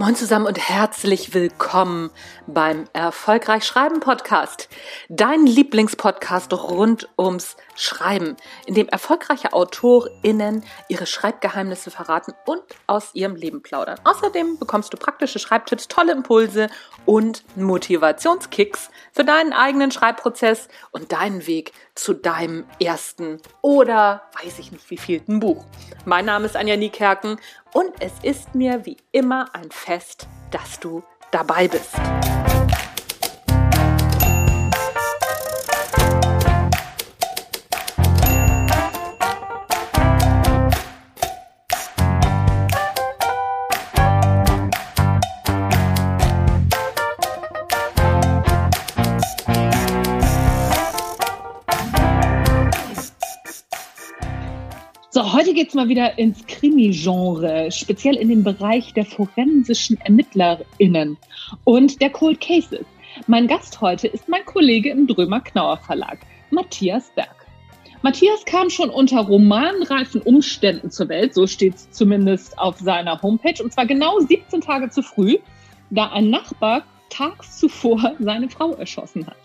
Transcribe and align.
Moin 0.00 0.16
zusammen 0.16 0.46
und 0.46 0.56
herzlich 0.56 1.34
willkommen 1.34 2.08
beim 2.46 2.86
Erfolgreich 2.94 3.64
Schreiben 3.64 4.00
Podcast. 4.00 4.70
Dein 5.10 5.44
Lieblingspodcast 5.44 6.54
rund 6.54 7.06
ums 7.18 7.58
Schreiben, 7.74 8.38
in 8.64 8.72
dem 8.72 8.88
erfolgreiche 8.88 9.52
AutorInnen 9.52 10.64
ihre 10.88 11.04
Schreibgeheimnisse 11.04 11.90
verraten 11.90 12.32
und 12.46 12.62
aus 12.86 13.10
ihrem 13.14 13.36
Leben 13.36 13.60
plaudern. 13.62 14.00
Außerdem 14.04 14.58
bekommst 14.58 14.90
du 14.94 14.96
praktische 14.96 15.38
Schreibtipps, 15.38 15.86
tolle 15.86 16.12
Impulse 16.12 16.70
und 17.04 17.44
Motivationskicks 17.56 18.88
für 19.12 19.24
deinen 19.24 19.52
eigenen 19.52 19.90
Schreibprozess 19.90 20.68
und 20.92 21.12
deinen 21.12 21.46
Weg 21.46 21.72
zu 21.94 22.14
deinem 22.14 22.64
ersten 22.82 23.38
oder 23.60 24.22
weiß 24.42 24.60
ich 24.60 24.72
nicht 24.72 24.88
wievielten 24.90 25.40
Buch. 25.40 25.66
Mein 26.06 26.24
Name 26.24 26.46
ist 26.46 26.56
Anja 26.56 26.76
Niekerken 26.76 27.38
und 27.72 27.92
es 28.00 28.12
ist 28.22 28.54
mir 28.54 28.84
wie 28.86 28.96
immer 29.12 29.54
ein 29.54 29.70
Fest, 29.70 30.26
dass 30.50 30.80
du 30.80 31.02
dabei 31.30 31.68
bist. 31.68 31.96
So, 55.70 55.78
heute 55.78 55.88
geht 55.88 55.98
es 55.98 56.04
mal 56.04 56.14
wieder 56.14 56.18
ins 56.18 56.46
Krimi-Genre, 56.46 57.70
speziell 57.70 58.16
in 58.16 58.28
den 58.28 58.42
Bereich 58.42 58.92
der 58.92 59.04
forensischen 59.04 60.00
ErmittlerInnen 60.00 61.16
und 61.64 62.00
der 62.00 62.10
Cold 62.10 62.40
Cases. 62.40 62.84
Mein 63.26 63.46
Gast 63.46 63.80
heute 63.80 64.08
ist 64.08 64.28
mein 64.28 64.44
Kollege 64.44 64.90
im 64.90 65.06
Drömer 65.06 65.40
Knauer 65.40 65.76
Verlag, 65.78 66.18
Matthias 66.50 67.10
Berg. 67.14 67.46
Matthias 68.02 68.44
kam 68.46 68.70
schon 68.70 68.90
unter 68.90 69.20
romanreifen 69.20 70.22
Umständen 70.22 70.90
zur 70.90 71.08
Welt, 71.08 71.34
so 71.34 71.46
steht 71.46 71.74
es 71.74 71.90
zumindest 71.90 72.58
auf 72.58 72.78
seiner 72.78 73.20
Homepage, 73.22 73.62
und 73.62 73.72
zwar 73.72 73.86
genau 73.86 74.18
17 74.18 74.60
Tage 74.62 74.90
zu 74.90 75.02
früh, 75.02 75.38
da 75.90 76.10
ein 76.10 76.30
Nachbar 76.30 76.84
tags 77.10 77.58
zuvor 77.58 78.14
seine 78.18 78.48
Frau 78.48 78.72
erschossen 78.72 79.26
hat. 79.26 79.36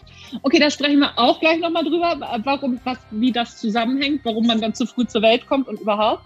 Okay, 0.41 0.59
da 0.59 0.69
sprechen 0.69 0.99
wir 0.99 1.17
auch 1.17 1.39
gleich 1.39 1.59
nochmal 1.59 1.83
drüber, 1.83 2.17
warum, 2.43 2.79
was, 2.83 2.97
wie 3.11 3.31
das 3.31 3.57
zusammenhängt, 3.57 4.21
warum 4.23 4.47
man 4.47 4.61
dann 4.61 4.73
zu 4.73 4.85
früh 4.85 5.05
zur 5.05 5.21
Welt 5.21 5.45
kommt 5.47 5.67
und 5.67 5.79
überhaupt. 5.79 6.23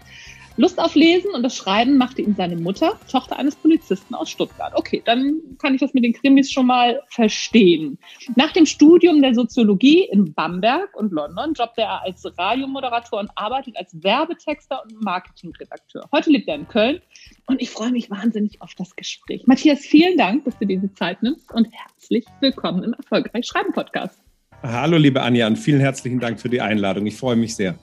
Lust 0.59 0.77
auf 0.77 0.93
Lesen 0.93 1.31
und 1.31 1.41
das 1.41 1.55
Schreiben 1.55 1.95
machte 1.95 2.21
ihm 2.21 2.35
seine 2.35 2.57
Mutter, 2.57 2.99
Tochter 3.09 3.39
eines 3.39 3.55
Polizisten 3.55 4.13
aus 4.13 4.29
Stuttgart. 4.29 4.73
Okay, 4.75 5.01
dann 5.05 5.39
kann 5.57 5.73
ich 5.73 5.79
das 5.79 5.93
mit 5.93 6.03
den 6.03 6.11
Krimis 6.11 6.51
schon 6.51 6.65
mal 6.65 7.01
verstehen. 7.07 7.97
Nach 8.35 8.51
dem 8.51 8.65
Studium 8.65 9.21
der 9.21 9.33
Soziologie 9.33 10.09
in 10.11 10.33
Bamberg 10.33 10.93
und 10.97 11.13
London 11.13 11.53
jobbte 11.53 11.83
er 11.83 12.01
als 12.01 12.25
Radiomoderator 12.37 13.21
und 13.21 13.31
arbeitet 13.35 13.77
als 13.77 14.03
Werbetexter 14.03 14.83
und 14.83 15.01
Marketingredakteur. 15.01 16.09
Heute 16.11 16.29
lebt 16.29 16.49
er 16.49 16.55
in 16.55 16.67
Köln 16.67 17.01
und 17.45 17.61
ich 17.61 17.69
freue 17.69 17.91
mich 17.91 18.11
wahnsinnig 18.11 18.61
auf 18.61 18.75
das 18.75 18.97
Gespräch. 18.97 19.47
Matthias, 19.47 19.79
vielen 19.79 20.17
Dank, 20.17 20.43
dass 20.43 20.59
du 20.59 20.65
diese 20.65 20.93
Zeit 20.93 21.23
nimmst 21.23 21.53
und 21.53 21.69
herzlich 21.71 22.25
willkommen 22.41 22.83
im 22.83 22.91
Erfolgreich 22.91 23.45
Schreiben 23.45 23.71
Podcast. 23.71 24.19
Hallo, 24.61 24.97
liebe 24.97 25.21
Anja, 25.21 25.47
und 25.47 25.55
vielen 25.55 25.79
herzlichen 25.79 26.19
Dank 26.19 26.37
für 26.37 26.49
die 26.49 26.59
Einladung. 26.59 27.05
Ich 27.05 27.15
freue 27.15 27.37
mich 27.37 27.55
sehr. 27.55 27.79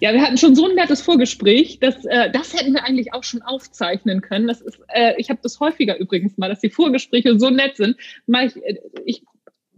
Ja, 0.00 0.12
wir 0.12 0.22
hatten 0.22 0.38
schon 0.38 0.54
so 0.54 0.68
ein 0.68 0.74
nettes 0.74 1.02
Vorgespräch, 1.02 1.78
dass 1.80 2.04
äh, 2.04 2.30
das 2.32 2.54
hätten 2.54 2.72
wir 2.72 2.84
eigentlich 2.84 3.12
auch 3.12 3.24
schon 3.24 3.42
aufzeichnen 3.42 4.20
können. 4.20 4.46
Das 4.46 4.60
ist, 4.60 4.78
äh, 4.88 5.14
ich 5.18 5.30
habe 5.30 5.40
das 5.42 5.60
häufiger 5.60 5.98
übrigens 5.98 6.36
mal, 6.36 6.48
dass 6.48 6.60
die 6.60 6.70
Vorgespräche 6.70 7.38
so 7.38 7.50
nett 7.50 7.76
sind. 7.76 7.96
Ich, 8.26 8.56
äh, 8.56 8.78
ich 9.04 9.22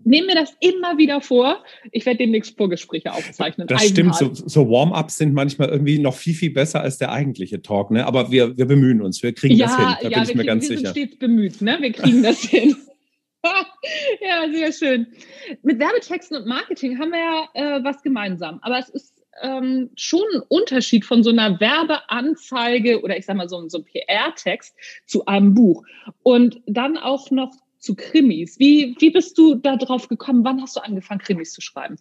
nehme 0.06 0.28
mir 0.28 0.34
das 0.36 0.56
immer 0.60 0.96
wieder 0.98 1.20
vor. 1.20 1.64
Ich 1.90 2.06
werde 2.06 2.18
demnächst 2.18 2.56
Vorgespräche 2.56 3.12
aufzeichnen. 3.12 3.66
Das 3.66 3.88
stimmt, 3.88 4.14
so, 4.14 4.30
so 4.32 4.70
Warm-ups 4.70 5.16
sind 5.16 5.34
manchmal 5.34 5.68
irgendwie 5.68 5.98
noch 5.98 6.14
viel, 6.14 6.34
viel 6.34 6.50
besser 6.50 6.80
als 6.80 6.98
der 6.98 7.10
eigentliche 7.10 7.60
Talk. 7.60 7.90
Ne? 7.90 8.06
Aber 8.06 8.30
wir, 8.30 8.56
wir 8.56 8.66
bemühen 8.66 9.02
uns, 9.02 9.22
wir 9.22 9.32
kriegen 9.32 9.56
ja, 9.56 9.66
das 9.66 9.76
hin, 9.76 9.86
da 10.02 10.08
ja, 10.08 10.20
bin 10.20 10.30
ich 10.30 10.34
mir 10.36 10.44
ganz 10.44 10.68
wir 10.68 10.78
sicher. 10.78 10.94
Wir 10.94 10.94
sind 10.94 11.08
stets 11.08 11.18
bemüht, 11.18 11.60
ne? 11.60 11.78
wir 11.80 11.92
kriegen 11.92 12.22
das 12.22 12.40
hin. 12.42 12.76
ja, 14.20 14.50
sehr 14.50 14.72
schön. 14.72 15.06
Mit 15.62 15.78
Werbetexten 15.78 16.36
und 16.36 16.46
Marketing 16.46 16.98
haben 16.98 17.10
wir 17.10 17.18
ja 17.18 17.78
äh, 17.78 17.84
was 17.84 18.02
gemeinsam. 18.02 18.58
Aber 18.62 18.78
es 18.78 18.88
ist 18.88 19.15
ähm, 19.42 19.90
schon 19.96 20.24
ein 20.34 20.42
Unterschied 20.48 21.04
von 21.04 21.22
so 21.22 21.30
einer 21.30 21.60
Werbeanzeige 21.60 23.02
oder 23.02 23.16
ich 23.16 23.26
sag 23.26 23.36
mal 23.36 23.48
so, 23.48 23.68
so 23.68 23.78
ein 23.78 23.84
PR-Text 23.84 24.74
zu 25.06 25.26
einem 25.26 25.54
Buch. 25.54 25.84
Und 26.22 26.60
dann 26.66 26.98
auch 26.98 27.30
noch 27.30 27.52
zu 27.78 27.94
Krimis. 27.94 28.58
Wie, 28.58 28.96
wie 28.98 29.10
bist 29.10 29.38
du 29.38 29.54
da 29.54 29.76
drauf 29.76 30.08
gekommen? 30.08 30.44
Wann 30.44 30.60
hast 30.60 30.76
du 30.76 30.80
angefangen, 30.80 31.20
Krimis 31.20 31.52
zu 31.52 31.60
schreiben? 31.60 31.96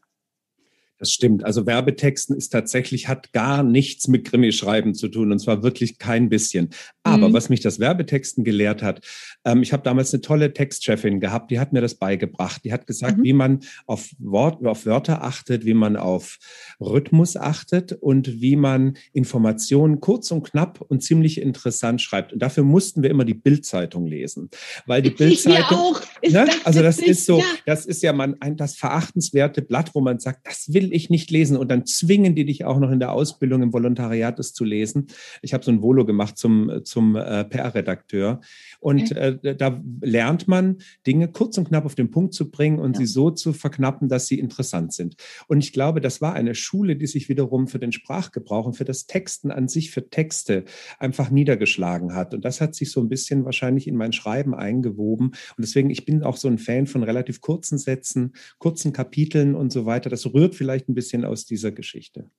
Das 1.05 1.11
stimmt. 1.11 1.45
Also 1.45 1.67
Werbetexten 1.67 2.35
ist 2.35 2.49
tatsächlich, 2.49 3.07
hat 3.07 3.31
gar 3.31 3.61
nichts 3.61 4.07
mit 4.07 4.25
Krimi-Schreiben 4.25 4.95
zu 4.95 5.07
tun 5.07 5.31
und 5.31 5.37
zwar 5.37 5.61
wirklich 5.61 5.99
kein 5.99 6.29
bisschen. 6.29 6.71
Aber 7.03 7.29
mhm. 7.29 7.33
was 7.33 7.49
mich 7.49 7.59
das 7.59 7.79
Werbetexten 7.79 8.43
gelehrt 8.43 8.81
hat, 8.81 9.01
ähm, 9.45 9.61
ich 9.61 9.71
habe 9.71 9.83
damals 9.83 10.11
eine 10.11 10.21
tolle 10.21 10.51
Textchefin 10.51 11.19
gehabt, 11.19 11.51
die 11.51 11.59
hat 11.59 11.73
mir 11.73 11.81
das 11.81 11.93
beigebracht. 11.93 12.65
Die 12.65 12.73
hat 12.73 12.87
gesagt, 12.87 13.19
mhm. 13.19 13.23
wie 13.23 13.33
man 13.33 13.59
auf, 13.85 14.09
Wort, 14.17 14.65
auf 14.65 14.87
Wörter 14.87 15.23
achtet, 15.23 15.63
wie 15.63 15.75
man 15.75 15.95
auf 15.95 16.39
Rhythmus 16.81 17.37
achtet 17.37 17.91
und 17.91 18.41
wie 18.41 18.55
man 18.55 18.97
Informationen 19.13 19.99
kurz 19.99 20.31
und 20.31 20.41
knapp 20.41 20.81
und 20.81 21.03
ziemlich 21.03 21.39
interessant 21.39 22.01
schreibt. 22.01 22.33
Und 22.33 22.39
dafür 22.41 22.63
mussten 22.63 23.03
wir 23.03 23.11
immer 23.11 23.25
die 23.25 23.35
Bildzeitung 23.35 24.07
lesen, 24.07 24.49
weil 24.87 25.03
die 25.03 25.09
Bildzeitung. 25.11 25.97
Ne? 26.27 26.47
also 26.63 26.81
das 26.81 26.97
ist 26.97 27.27
so, 27.27 27.37
ja. 27.37 27.45
das 27.67 27.85
ist 27.85 28.01
ja 28.01 28.11
man 28.11 28.41
ein 28.41 28.57
das 28.57 28.75
verachtenswerte 28.75 29.61
Blatt, 29.61 29.93
wo 29.93 30.01
man 30.01 30.17
sagt, 30.17 30.47
das 30.47 30.73
will 30.73 30.91
ich 30.95 31.09
nicht 31.09 31.31
lesen 31.31 31.57
und 31.57 31.69
dann 31.69 31.85
zwingen 31.85 32.35
die 32.35 32.45
dich 32.45 32.65
auch 32.65 32.79
noch 32.79 32.91
in 32.91 32.99
der 32.99 33.11
Ausbildung 33.11 33.61
im 33.61 33.73
Volontariat 33.73 34.39
das 34.39 34.53
zu 34.53 34.63
lesen. 34.63 35.07
Ich 35.41 35.53
habe 35.53 35.63
so 35.63 35.71
ein 35.71 35.81
Volo 35.81 36.05
gemacht 36.05 36.37
zum, 36.37 36.81
zum 36.83 37.15
äh, 37.15 37.43
PR-Redakteur 37.45 38.41
und 38.79 39.11
okay. 39.11 39.37
äh, 39.43 39.55
da 39.55 39.81
lernt 40.01 40.47
man 40.47 40.77
Dinge 41.05 41.27
kurz 41.27 41.57
und 41.57 41.67
knapp 41.67 41.85
auf 41.85 41.95
den 41.95 42.11
Punkt 42.11 42.33
zu 42.33 42.49
bringen 42.49 42.79
und 42.79 42.95
ja. 42.95 42.99
sie 42.99 43.05
so 43.05 43.31
zu 43.31 43.53
verknappen, 43.53 44.09
dass 44.09 44.27
sie 44.27 44.39
interessant 44.39 44.93
sind. 44.93 45.15
Und 45.47 45.59
ich 45.59 45.73
glaube, 45.73 46.01
das 46.01 46.21
war 46.21 46.33
eine 46.33 46.55
Schule, 46.55 46.95
die 46.95 47.07
sich 47.07 47.29
wiederum 47.29 47.67
für 47.67 47.79
den 47.79 47.91
Sprachgebrauch 47.91 48.65
und 48.65 48.73
für 48.73 48.85
das 48.85 49.07
Texten 49.07 49.51
an 49.51 49.67
sich, 49.67 49.91
für 49.91 50.09
Texte 50.09 50.65
einfach 50.99 51.29
niedergeschlagen 51.29 52.13
hat. 52.13 52.33
Und 52.33 52.45
das 52.45 52.61
hat 52.61 52.75
sich 52.75 52.91
so 52.91 53.01
ein 53.01 53.09
bisschen 53.09 53.45
wahrscheinlich 53.45 53.87
in 53.87 53.95
mein 53.95 54.13
Schreiben 54.13 54.53
eingewoben. 54.53 55.27
Und 55.27 55.59
deswegen, 55.59 55.89
ich 55.89 56.05
bin 56.05 56.23
auch 56.23 56.37
so 56.37 56.47
ein 56.47 56.57
Fan 56.57 56.87
von 56.87 57.03
relativ 57.03 57.41
kurzen 57.41 57.77
Sätzen, 57.77 58.33
kurzen 58.57 58.93
Kapiteln 58.93 59.55
und 59.55 59.71
so 59.71 59.85
weiter. 59.85 60.09
Das 60.09 60.25
rührt 60.33 60.55
vielleicht 60.55 60.74
vielleicht 60.75 60.89
ein 60.89 60.95
bisschen 60.95 61.25
aus 61.25 61.45
dieser 61.45 61.71
Geschichte. 61.71 62.29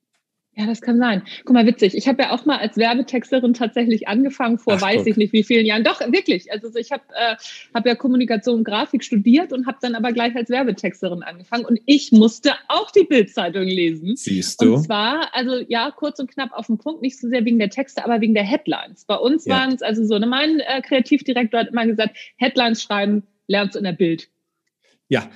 Ja, 0.58 0.64
das 0.64 0.80
kann 0.80 0.98
sein. 0.98 1.22
Guck 1.44 1.52
mal, 1.52 1.66
witzig. 1.66 1.94
Ich 1.94 2.08
habe 2.08 2.22
ja 2.22 2.32
auch 2.32 2.46
mal 2.46 2.56
als 2.56 2.78
Werbetexterin 2.78 3.52
tatsächlich 3.52 4.08
angefangen, 4.08 4.58
vor 4.58 4.74
Ach, 4.76 4.80
weiß 4.80 4.98
guck. 4.98 5.08
ich 5.08 5.16
nicht 5.18 5.34
wie 5.34 5.42
vielen 5.42 5.66
Jahren. 5.66 5.84
Doch, 5.84 6.00
wirklich. 6.00 6.50
Also 6.50 6.74
ich 6.78 6.92
habe 6.92 7.02
äh, 7.14 7.36
hab 7.74 7.84
ja 7.84 7.94
Kommunikation 7.94 8.56
und 8.56 8.64
Grafik 8.64 9.04
studiert 9.04 9.52
und 9.52 9.66
habe 9.66 9.76
dann 9.82 9.94
aber 9.94 10.12
gleich 10.12 10.34
als 10.34 10.48
Werbetexterin 10.48 11.22
angefangen. 11.22 11.66
Und 11.66 11.78
ich 11.84 12.10
musste 12.10 12.52
auch 12.68 12.90
die 12.90 13.04
Bildzeitung 13.04 13.64
lesen. 13.64 14.16
Siehst 14.16 14.62
du? 14.62 14.76
Und 14.76 14.84
zwar, 14.84 15.34
also 15.34 15.62
ja, 15.68 15.90
kurz 15.90 16.20
und 16.20 16.30
knapp 16.30 16.52
auf 16.52 16.68
den 16.68 16.78
Punkt, 16.78 17.02
nicht 17.02 17.18
so 17.20 17.28
sehr 17.28 17.44
wegen 17.44 17.58
der 17.58 17.68
Texte, 17.68 18.02
aber 18.02 18.22
wegen 18.22 18.32
der 18.32 18.44
Headlines. 18.44 19.04
Bei 19.04 19.16
uns 19.16 19.44
ja. 19.44 19.56
waren 19.56 19.74
es 19.74 19.82
also 19.82 20.06
so, 20.06 20.18
ne, 20.18 20.26
mein 20.26 20.60
äh, 20.60 20.80
Kreativdirektor 20.80 21.60
hat 21.60 21.68
immer 21.68 21.86
gesagt, 21.86 22.16
Headlines 22.38 22.82
schreiben 22.82 23.24
lernst 23.46 23.74
du 23.74 23.80
in 23.80 23.84
der 23.84 23.92
Bild. 23.92 24.30
Ja, 25.08 25.30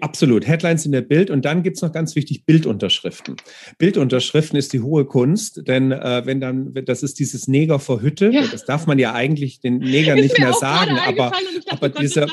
Absolut. 0.00 0.46
Headlines 0.46 0.84
in 0.84 0.92
der 0.92 1.02
Bild 1.02 1.30
und 1.30 1.44
dann 1.44 1.62
gibt's 1.62 1.80
noch 1.80 1.92
ganz 1.92 2.16
wichtig 2.16 2.44
Bildunterschriften. 2.44 3.36
Bildunterschriften 3.78 4.58
ist 4.58 4.72
die 4.72 4.80
hohe 4.80 5.04
Kunst, 5.04 5.62
denn 5.68 5.92
äh, 5.92 6.22
wenn 6.24 6.40
dann, 6.40 6.74
das 6.84 7.02
ist 7.02 7.18
dieses 7.20 7.46
Neger 7.46 7.78
vor 7.78 8.02
Hütte, 8.02 8.30
ja. 8.32 8.42
das 8.50 8.64
darf 8.64 8.86
man 8.86 8.98
ja 8.98 9.14
eigentlich 9.14 9.60
den 9.60 9.78
Neger 9.78 10.16
nicht 10.16 10.38
mehr 10.38 10.52
sagen, 10.54 10.98
aber, 11.06 11.30
dachte, 11.30 11.44
aber 11.68 11.88
dieser, 11.88 12.26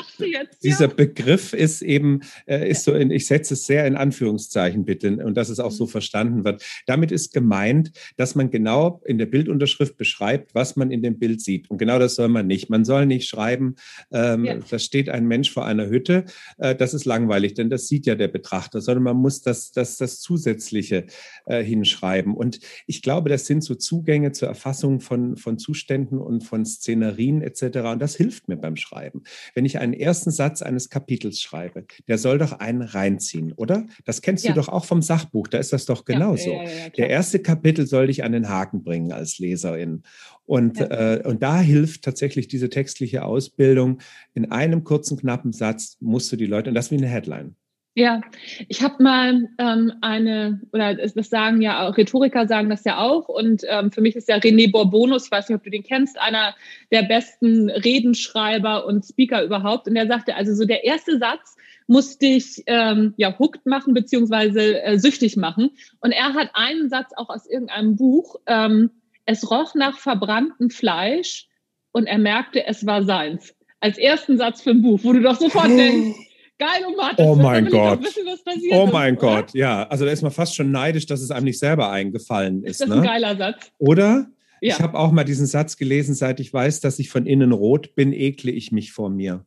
dieser 0.64 0.88
Begriff 0.88 1.52
ist 1.52 1.82
eben, 1.82 2.20
äh, 2.46 2.68
ist 2.68 2.84
so, 2.84 2.92
in, 2.92 3.12
ich 3.12 3.26
setze 3.26 3.54
es 3.54 3.66
sehr 3.66 3.86
in 3.86 3.96
Anführungszeichen 3.96 4.84
bitte 4.84 5.24
und 5.24 5.36
dass 5.36 5.48
es 5.48 5.60
auch 5.60 5.70
mhm. 5.70 5.76
so 5.76 5.86
verstanden 5.86 6.44
wird. 6.44 6.64
Damit 6.86 7.12
ist 7.12 7.32
gemeint, 7.32 7.92
dass 8.16 8.34
man 8.34 8.50
genau 8.50 9.00
in 9.04 9.18
der 9.18 9.26
Bildunterschrift 9.26 9.96
beschreibt, 9.96 10.54
was 10.56 10.74
man 10.74 10.90
in 10.90 11.02
dem 11.02 11.18
Bild 11.20 11.40
sieht. 11.40 11.70
Und 11.70 11.78
genau 11.78 12.00
das 12.00 12.16
soll 12.16 12.28
man 12.28 12.48
nicht. 12.48 12.68
Man 12.68 12.84
soll 12.84 13.06
nicht 13.06 13.28
schreiben, 13.28 13.76
ähm, 14.12 14.44
ja. 14.44 14.56
da 14.68 14.78
steht 14.80 15.08
ein 15.08 15.26
Mensch 15.28 15.52
vor 15.52 15.64
einer 15.66 15.88
Hütte, 15.88 16.24
äh, 16.58 16.73
das 16.80 16.94
ist 16.94 17.04
langweilig 17.04 17.24
langweilig, 17.34 17.54
denn 17.54 17.70
das 17.70 17.88
sieht 17.88 18.06
ja 18.06 18.14
der 18.14 18.28
Betrachter, 18.28 18.80
sondern 18.80 19.04
man 19.04 19.16
muss 19.16 19.42
das, 19.42 19.72
das, 19.72 19.96
das 19.96 20.20
Zusätzliche 20.20 21.06
äh, 21.46 21.62
hinschreiben. 21.62 22.34
Und 22.34 22.60
ich 22.86 23.02
glaube, 23.02 23.28
das 23.28 23.46
sind 23.46 23.62
so 23.62 23.74
Zugänge 23.74 24.32
zur 24.32 24.48
Erfassung 24.48 25.00
von, 25.00 25.36
von 25.36 25.58
Zuständen 25.58 26.18
und 26.18 26.44
von 26.44 26.64
Szenerien 26.64 27.42
etc. 27.42 27.78
Und 27.92 28.00
das 28.00 28.16
hilft 28.16 28.48
mir 28.48 28.56
beim 28.56 28.76
Schreiben. 28.76 29.22
Wenn 29.54 29.64
ich 29.64 29.78
einen 29.78 29.94
ersten 29.94 30.30
Satz 30.30 30.62
eines 30.62 30.90
Kapitels 30.90 31.40
schreibe, 31.40 31.86
der 32.08 32.18
soll 32.18 32.38
doch 32.38 32.52
einen 32.52 32.82
reinziehen, 32.82 33.52
oder? 33.52 33.86
Das 34.04 34.22
kennst 34.22 34.44
ja. 34.44 34.52
du 34.52 34.60
doch 34.60 34.68
auch 34.68 34.84
vom 34.84 35.02
Sachbuch, 35.02 35.48
da 35.48 35.58
ist 35.58 35.72
das 35.72 35.86
doch 35.86 36.04
genauso. 36.04 36.52
Ja, 36.52 36.62
ja, 36.62 36.88
der 36.96 37.10
erste 37.10 37.38
Kapitel 37.40 37.86
soll 37.86 38.06
dich 38.06 38.24
an 38.24 38.32
den 38.32 38.48
Haken 38.48 38.82
bringen 38.82 39.12
als 39.12 39.38
Leserin. 39.38 40.02
Und, 40.46 40.78
ja. 40.78 41.14
äh, 41.14 41.22
und 41.24 41.42
da 41.42 41.60
hilft 41.60 42.02
tatsächlich 42.02 42.48
diese 42.48 42.68
textliche 42.68 43.24
Ausbildung. 43.24 44.00
In 44.34 44.50
einem 44.52 44.84
kurzen, 44.84 45.18
knappen 45.18 45.52
Satz 45.52 45.96
musst 46.00 46.30
du 46.32 46.36
die 46.36 46.46
Leute, 46.46 46.70
und 46.70 46.74
das 46.74 46.90
wie 46.90 46.96
eine 46.96 47.06
Headline. 47.06 47.56
Ja, 47.96 48.22
ich 48.68 48.82
habe 48.82 49.00
mal 49.04 49.48
ähm, 49.58 49.92
eine, 50.00 50.60
oder 50.72 50.94
das 50.94 51.30
sagen 51.30 51.62
ja 51.62 51.86
auch, 51.86 51.96
Rhetoriker 51.96 52.48
sagen 52.48 52.68
das 52.68 52.82
ja 52.84 52.98
auch. 52.98 53.28
Und 53.28 53.62
ähm, 53.68 53.92
für 53.92 54.00
mich 54.00 54.16
ist 54.16 54.28
ja 54.28 54.36
René 54.36 54.70
Bourbonus, 54.70 55.26
ich 55.26 55.30
weiß 55.30 55.48
nicht, 55.48 55.56
ob 55.56 55.62
du 55.62 55.70
den 55.70 55.84
kennst, 55.84 56.18
einer 56.20 56.56
der 56.90 57.02
besten 57.04 57.70
Redenschreiber 57.70 58.84
und 58.84 59.04
Speaker 59.04 59.44
überhaupt. 59.44 59.86
Und 59.86 59.94
der 59.94 60.08
sagte, 60.08 60.34
also 60.34 60.54
so 60.54 60.64
der 60.64 60.82
erste 60.82 61.18
Satz 61.18 61.54
muss 61.86 62.18
dich 62.18 62.64
ähm, 62.66 63.14
ja 63.16 63.38
hooked 63.38 63.64
machen, 63.64 63.94
beziehungsweise 63.94 64.82
äh, 64.82 64.98
süchtig 64.98 65.36
machen. 65.36 65.70
Und 66.00 66.10
er 66.10 66.34
hat 66.34 66.50
einen 66.54 66.88
Satz 66.88 67.12
auch 67.14 67.28
aus 67.28 67.46
irgendeinem 67.46 67.94
Buch, 67.94 68.40
ähm, 68.46 68.90
es 69.26 69.50
roch 69.50 69.74
nach 69.74 69.98
verbranntem 69.98 70.70
Fleisch 70.70 71.48
und 71.92 72.06
er 72.06 72.18
merkte, 72.18 72.66
es 72.66 72.86
war 72.86 73.04
seins. 73.04 73.54
Als 73.80 73.98
ersten 73.98 74.38
Satz 74.38 74.62
für 74.62 74.70
ein 74.70 74.82
Buch, 74.82 75.00
wo 75.02 75.12
du 75.12 75.20
doch 75.20 75.38
sofort 75.38 75.68
denkst, 75.68 76.18
geil, 76.58 76.84
und 76.86 76.96
Martin, 76.96 77.24
oh 77.24 77.34
mein 77.34 77.66
Gott. 77.66 78.02
Wissen, 78.02 78.24
oh 78.72 78.86
mein 78.86 79.14
ist, 79.14 79.20
Gott, 79.20 79.50
oder? 79.50 79.58
ja. 79.58 79.86
Also 79.88 80.04
da 80.04 80.10
ist 80.10 80.22
man 80.22 80.32
fast 80.32 80.54
schon 80.54 80.70
neidisch, 80.70 81.06
dass 81.06 81.20
es 81.20 81.30
einem 81.30 81.44
nicht 81.44 81.58
selber 81.58 81.90
eingefallen 81.90 82.64
ist. 82.64 82.80
Das 82.80 82.88
ist 82.88 82.94
ne? 82.94 83.00
ein 83.00 83.06
geiler 83.06 83.36
Satz. 83.36 83.70
Oder? 83.78 84.28
Ja. 84.60 84.76
Ich 84.76 84.80
habe 84.80 84.98
auch 84.98 85.12
mal 85.12 85.24
diesen 85.24 85.46
Satz 85.46 85.76
gelesen, 85.76 86.14
seit 86.14 86.40
ich 86.40 86.52
weiß, 86.52 86.80
dass 86.80 86.98
ich 86.98 87.10
von 87.10 87.26
innen 87.26 87.52
rot 87.52 87.94
bin, 87.94 88.12
ekle 88.12 88.50
ich 88.50 88.72
mich 88.72 88.92
vor 88.92 89.10
mir. 89.10 89.44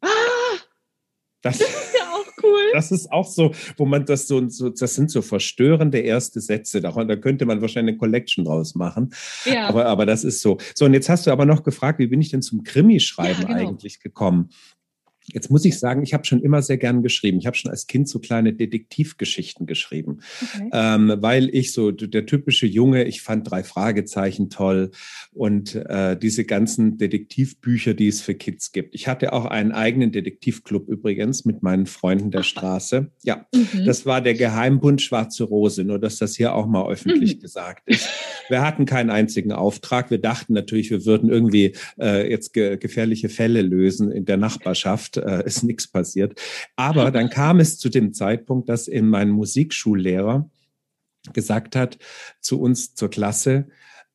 Ah! 0.00 0.08
Das, 1.42 1.58
das 1.58 1.68
ist 1.68 1.94
ja 1.98 2.12
auch 2.12 2.39
cool. 2.50 2.70
Das 2.72 2.90
ist 2.92 3.10
auch 3.12 3.26
so, 3.26 3.52
wo 3.76 3.86
man 3.86 4.04
das 4.04 4.26
so, 4.26 4.48
so 4.48 4.70
das 4.70 4.94
sind 4.94 5.10
so 5.10 5.22
verstörende 5.22 5.98
erste 5.98 6.40
Sätze. 6.40 6.80
Da, 6.80 6.92
da 6.92 7.16
könnte 7.16 7.46
man 7.46 7.60
wahrscheinlich 7.60 7.92
eine 7.92 7.98
Collection 7.98 8.44
draus 8.44 8.74
machen. 8.74 9.10
Ja. 9.44 9.68
Aber, 9.68 9.86
aber 9.86 10.06
das 10.06 10.24
ist 10.24 10.40
so. 10.40 10.58
So, 10.74 10.84
und 10.84 10.94
jetzt 10.94 11.08
hast 11.08 11.26
du 11.26 11.30
aber 11.30 11.46
noch 11.46 11.62
gefragt, 11.62 11.98
wie 11.98 12.06
bin 12.06 12.20
ich 12.20 12.30
denn 12.30 12.42
zum 12.42 12.62
Krimischreiben 12.62 13.42
ja, 13.42 13.48
genau. 13.48 13.68
eigentlich 13.68 14.00
gekommen? 14.00 14.50
Jetzt 15.32 15.50
muss 15.50 15.64
ich 15.64 15.78
sagen, 15.78 16.02
ich 16.02 16.14
habe 16.14 16.24
schon 16.24 16.42
immer 16.42 16.62
sehr 16.62 16.78
gern 16.78 17.02
geschrieben. 17.02 17.38
Ich 17.38 17.46
habe 17.46 17.56
schon 17.56 17.70
als 17.70 17.86
Kind 17.86 18.08
so 18.08 18.18
kleine 18.18 18.52
Detektivgeschichten 18.52 19.66
geschrieben, 19.66 20.20
okay. 20.42 20.70
ähm, 20.72 21.16
weil 21.18 21.54
ich 21.54 21.72
so 21.72 21.90
der 21.90 22.26
typische 22.26 22.66
Junge, 22.66 23.04
ich 23.04 23.22
fand 23.22 23.50
drei 23.50 23.62
Fragezeichen 23.62 24.50
toll 24.50 24.90
und 25.32 25.74
äh, 25.74 26.16
diese 26.16 26.44
ganzen 26.44 26.98
Detektivbücher, 26.98 27.94
die 27.94 28.08
es 28.08 28.20
für 28.20 28.34
Kids 28.34 28.72
gibt. 28.72 28.94
Ich 28.94 29.08
hatte 29.08 29.32
auch 29.32 29.46
einen 29.46 29.72
eigenen 29.72 30.12
Detektivclub 30.12 30.88
übrigens 30.88 31.44
mit 31.44 31.62
meinen 31.62 31.86
Freunden 31.86 32.30
der 32.30 32.42
Straße. 32.42 33.10
Ja, 33.22 33.46
mhm. 33.54 33.84
das 33.84 34.06
war 34.06 34.20
der 34.20 34.34
Geheimbund 34.34 35.02
Schwarze 35.02 35.44
Rose, 35.44 35.84
nur 35.84 35.98
dass 35.98 36.18
das 36.18 36.36
hier 36.36 36.54
auch 36.54 36.66
mal 36.66 36.90
öffentlich 36.90 37.36
mhm. 37.36 37.40
gesagt 37.40 37.88
ist. 37.88 38.08
Wir 38.48 38.62
hatten 38.62 38.84
keinen 38.84 39.10
einzigen 39.10 39.52
Auftrag. 39.52 40.10
Wir 40.10 40.18
dachten 40.18 40.52
natürlich, 40.54 40.90
wir 40.90 41.06
würden 41.06 41.30
irgendwie 41.30 41.74
äh, 42.00 42.28
jetzt 42.28 42.52
ge 42.52 42.76
gefährliche 42.76 43.28
Fälle 43.28 43.62
lösen 43.62 44.10
in 44.10 44.24
der 44.24 44.36
Nachbarschaft 44.36 45.19
äh, 45.20 45.46
ist 45.46 45.62
nichts 45.62 45.88
passiert. 45.88 46.40
Aber 46.76 47.10
dann 47.10 47.30
kam 47.30 47.60
es 47.60 47.78
zu 47.78 47.88
dem 47.88 48.12
Zeitpunkt, 48.12 48.68
dass 48.68 48.88
in 48.88 49.08
mein 49.08 49.30
Musikschullehrer 49.30 50.48
gesagt 51.32 51.76
hat 51.76 51.98
zu 52.40 52.60
uns 52.60 52.94
zur 52.94 53.10
Klasse, 53.10 53.66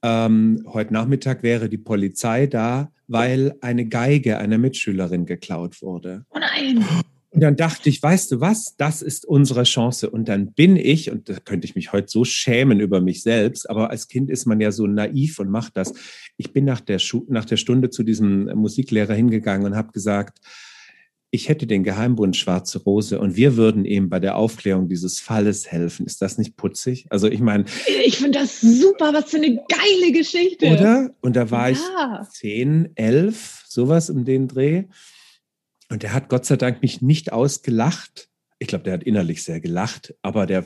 ähm, 0.05 0.63
heute 0.67 0.93
Nachmittag 0.93 1.41
wäre 1.41 1.67
die 1.67 1.79
Polizei 1.79 2.45
da, 2.45 2.91
weil 3.07 3.55
eine 3.61 3.87
Geige 3.87 4.37
einer 4.37 4.59
Mitschülerin 4.59 5.25
geklaut 5.25 5.81
wurde. 5.81 6.25
Oh 6.29 6.37
nein! 6.37 6.85
Und 7.31 7.41
dann 7.41 7.55
dachte 7.55 7.89
ich, 7.89 8.01
weißt 8.01 8.31
du 8.31 8.39
was, 8.39 8.75
das 8.77 9.01
ist 9.01 9.25
unsere 9.25 9.63
Chance. 9.63 10.09
Und 10.09 10.29
dann 10.29 10.53
bin 10.53 10.77
ich, 10.77 11.11
und 11.11 11.27
da 11.27 11.33
könnte 11.43 11.65
ich 11.65 11.75
mich 11.75 11.91
heute 11.91 12.07
so 12.07 12.23
schämen 12.23 12.79
über 12.79 13.01
mich 13.01 13.23
selbst, 13.23 13.69
aber 13.69 13.89
als 13.89 14.07
Kind 14.07 14.29
ist 14.29 14.45
man 14.45 14.61
ja 14.61 14.71
so 14.71 14.85
naiv 14.87 15.39
und 15.39 15.49
macht 15.49 15.75
das. 15.75 15.93
Ich 16.37 16.53
bin 16.53 16.65
nach 16.65 16.81
der, 16.81 16.99
Schu 16.99 17.25
nach 17.27 17.43
der 17.43 17.57
Stunde 17.57 17.89
zu 17.89 18.03
diesem 18.03 18.45
Musiklehrer 18.55 19.15
hingegangen 19.15 19.65
und 19.65 19.75
habe 19.75 19.91
gesagt, 19.91 20.39
ich 21.31 21.49
hätte 21.49 21.67
den 21.67 21.83
Geheimbund 21.83 22.37
Schwarze 22.37 22.79
Rose 22.79 23.19
und 23.19 23.35
wir 23.35 23.57
würden 23.57 23.85
ihm 23.85 24.09
bei 24.09 24.19
der 24.19 24.37
Aufklärung 24.37 24.87
dieses 24.87 25.19
Falles 25.19 25.71
helfen. 25.71 26.05
Ist 26.05 26.21
das 26.21 26.37
nicht 26.37 26.55
putzig? 26.55 27.05
Also 27.09 27.27
ich 27.27 27.41
meine. 27.41 27.65
Ich 28.05 28.17
finde 28.17 28.39
das 28.39 28.61
super, 28.61 29.13
was 29.13 29.31
für 29.31 29.37
eine 29.37 29.55
geile 29.55 30.11
Geschichte. 30.11 30.67
Oder? 30.67 31.15
Und 31.21 31.35
da 31.35 31.51
war 31.51 31.69
ja. 31.69 32.21
ich 32.21 32.29
zehn, 32.29 32.89
elf, 32.95 33.65
sowas 33.67 34.09
um 34.09 34.23
den 34.25 34.47
Dreh. 34.47 34.85
Und 35.89 36.03
der 36.03 36.13
hat 36.13 36.29
Gott 36.29 36.45
sei 36.45 36.55
Dank 36.55 36.81
mich 36.81 37.01
nicht 37.01 37.31
ausgelacht. 37.31 38.29
Ich 38.57 38.69
glaube, 38.69 38.85
der 38.85 38.93
hat 38.93 39.03
innerlich 39.03 39.43
sehr 39.43 39.59
gelacht, 39.59 40.15
aber 40.21 40.45
der 40.45 40.63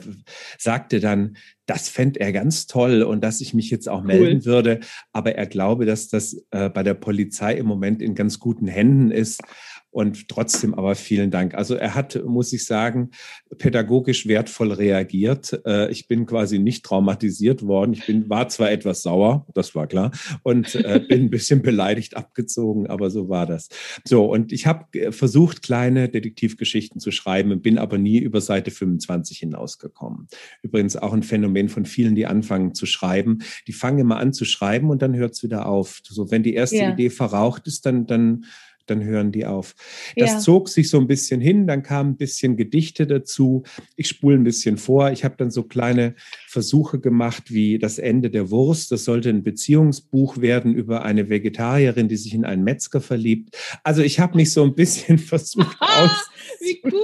sagte 0.58 1.00
dann, 1.00 1.36
das 1.66 1.88
fände 1.88 2.20
er 2.20 2.32
ganz 2.32 2.68
toll 2.68 3.02
und 3.02 3.22
dass 3.22 3.40
ich 3.40 3.52
mich 3.52 3.68
jetzt 3.68 3.88
auch 3.88 4.00
cool. 4.02 4.06
melden 4.06 4.44
würde. 4.44 4.78
Aber 5.12 5.34
er 5.34 5.46
glaube, 5.46 5.86
dass 5.86 6.08
das 6.08 6.40
äh, 6.52 6.70
bei 6.70 6.84
der 6.84 6.94
Polizei 6.94 7.54
im 7.54 7.66
Moment 7.66 8.00
in 8.00 8.14
ganz 8.14 8.38
guten 8.38 8.68
Händen 8.68 9.10
ist 9.10 9.42
und 9.90 10.28
trotzdem 10.28 10.74
aber 10.74 10.94
vielen 10.94 11.30
Dank. 11.30 11.54
Also 11.54 11.74
er 11.74 11.94
hat, 11.94 12.22
muss 12.24 12.52
ich 12.52 12.64
sagen, 12.64 13.10
pädagogisch 13.58 14.26
wertvoll 14.26 14.72
reagiert. 14.72 15.60
Äh, 15.66 15.90
ich 15.90 16.06
bin 16.06 16.26
quasi 16.26 16.58
nicht 16.58 16.84
traumatisiert 16.84 17.62
worden. 17.62 17.92
Ich 17.94 18.06
bin, 18.06 18.30
war 18.30 18.48
zwar 18.48 18.70
etwas 18.70 19.02
sauer, 19.02 19.46
das 19.54 19.74
war 19.74 19.86
klar, 19.86 20.12
und 20.42 20.74
äh, 20.76 21.00
bin 21.08 21.24
ein 21.24 21.30
bisschen 21.30 21.62
beleidigt 21.62 22.16
abgezogen, 22.16 22.86
aber 22.86 23.10
so 23.10 23.28
war 23.28 23.46
das. 23.46 23.68
So, 24.04 24.24
und 24.26 24.52
ich 24.52 24.66
habe 24.66 24.86
äh, 24.98 25.12
versucht, 25.12 25.62
kleine 25.62 26.08
Detektivgeschichten 26.08 27.00
zu 27.00 27.10
schreiben, 27.10 27.60
bin 27.60 27.78
aber 27.78 27.98
nie 27.98 28.18
über 28.18 28.40
Seite 28.40 28.70
25 28.70 29.38
hinausgekommen. 29.38 30.28
Übrigens 30.62 30.96
auch 30.96 31.12
ein 31.12 31.24
Phänomen 31.24 31.68
von 31.68 31.84
vielen, 31.84 32.14
die 32.14 32.26
anfangen 32.26 32.74
zu 32.74 32.86
schreiben. 32.86 33.38
Die 33.66 33.72
fangen 33.72 33.98
immer 33.98 34.18
an 34.18 34.32
zu 34.32 34.44
schreiben 34.44 34.90
und 34.90 35.02
dann 35.02 35.16
hört 35.16 35.32
es 35.32 35.42
wieder 35.42 35.66
auf. 35.66 36.00
So, 36.04 36.30
wenn 36.30 36.42
die 36.42 36.54
erste 36.54 36.76
ja. 36.76 36.92
Idee 36.92 37.10
verraucht 37.10 37.66
ist, 37.66 37.86
dann, 37.86 38.06
dann 38.06 38.44
dann 38.90 39.04
hören 39.04 39.32
die 39.32 39.46
auf. 39.46 39.74
Das 40.16 40.30
ja. 40.30 40.38
zog 40.38 40.68
sich 40.68 40.90
so 40.90 40.98
ein 40.98 41.06
bisschen 41.06 41.40
hin, 41.40 41.66
dann 41.66 41.82
kamen 41.82 42.10
ein 42.10 42.16
bisschen 42.16 42.56
Gedichte 42.56 43.06
dazu. 43.06 43.62
Ich 43.96 44.08
spule 44.08 44.36
ein 44.36 44.44
bisschen 44.44 44.76
vor. 44.76 45.10
Ich 45.10 45.24
habe 45.24 45.36
dann 45.38 45.50
so 45.50 45.62
kleine 45.62 46.14
Versuche 46.48 46.98
gemacht 46.98 47.52
wie 47.52 47.78
das 47.78 47.98
Ende 47.98 48.30
der 48.30 48.50
Wurst. 48.50 48.92
Das 48.92 49.04
sollte 49.04 49.30
ein 49.30 49.42
Beziehungsbuch 49.42 50.38
werden 50.38 50.74
über 50.74 51.04
eine 51.04 51.28
Vegetarierin, 51.28 52.08
die 52.08 52.16
sich 52.16 52.34
in 52.34 52.44
einen 52.44 52.64
Metzger 52.64 53.00
verliebt. 53.00 53.56
Also 53.84 54.02
ich 54.02 54.20
habe 54.20 54.36
mich 54.36 54.52
so 54.52 54.62
ein 54.64 54.74
bisschen 54.74 55.18
versucht 55.18 55.76
aus. 55.80 56.30
Wie 56.60 56.80
cool! 56.84 57.00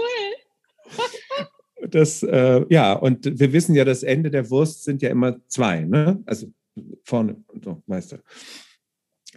Das, 1.89 2.23
äh, 2.23 2.65
ja, 2.69 2.95
und 2.95 3.39
wir 3.39 3.53
wissen 3.53 3.75
ja, 3.75 3.85
das 3.85 4.03
Ende 4.03 4.31
der 4.31 4.51
Wurst 4.51 4.85
sind 4.85 5.03
ja 5.03 5.11
immer 5.11 5.37
zwei, 5.47 5.81
ne? 5.81 6.21
Also 6.27 6.49
vorne, 7.05 7.37
so, 7.63 7.83
weißt 7.87 8.13
du 8.13 8.17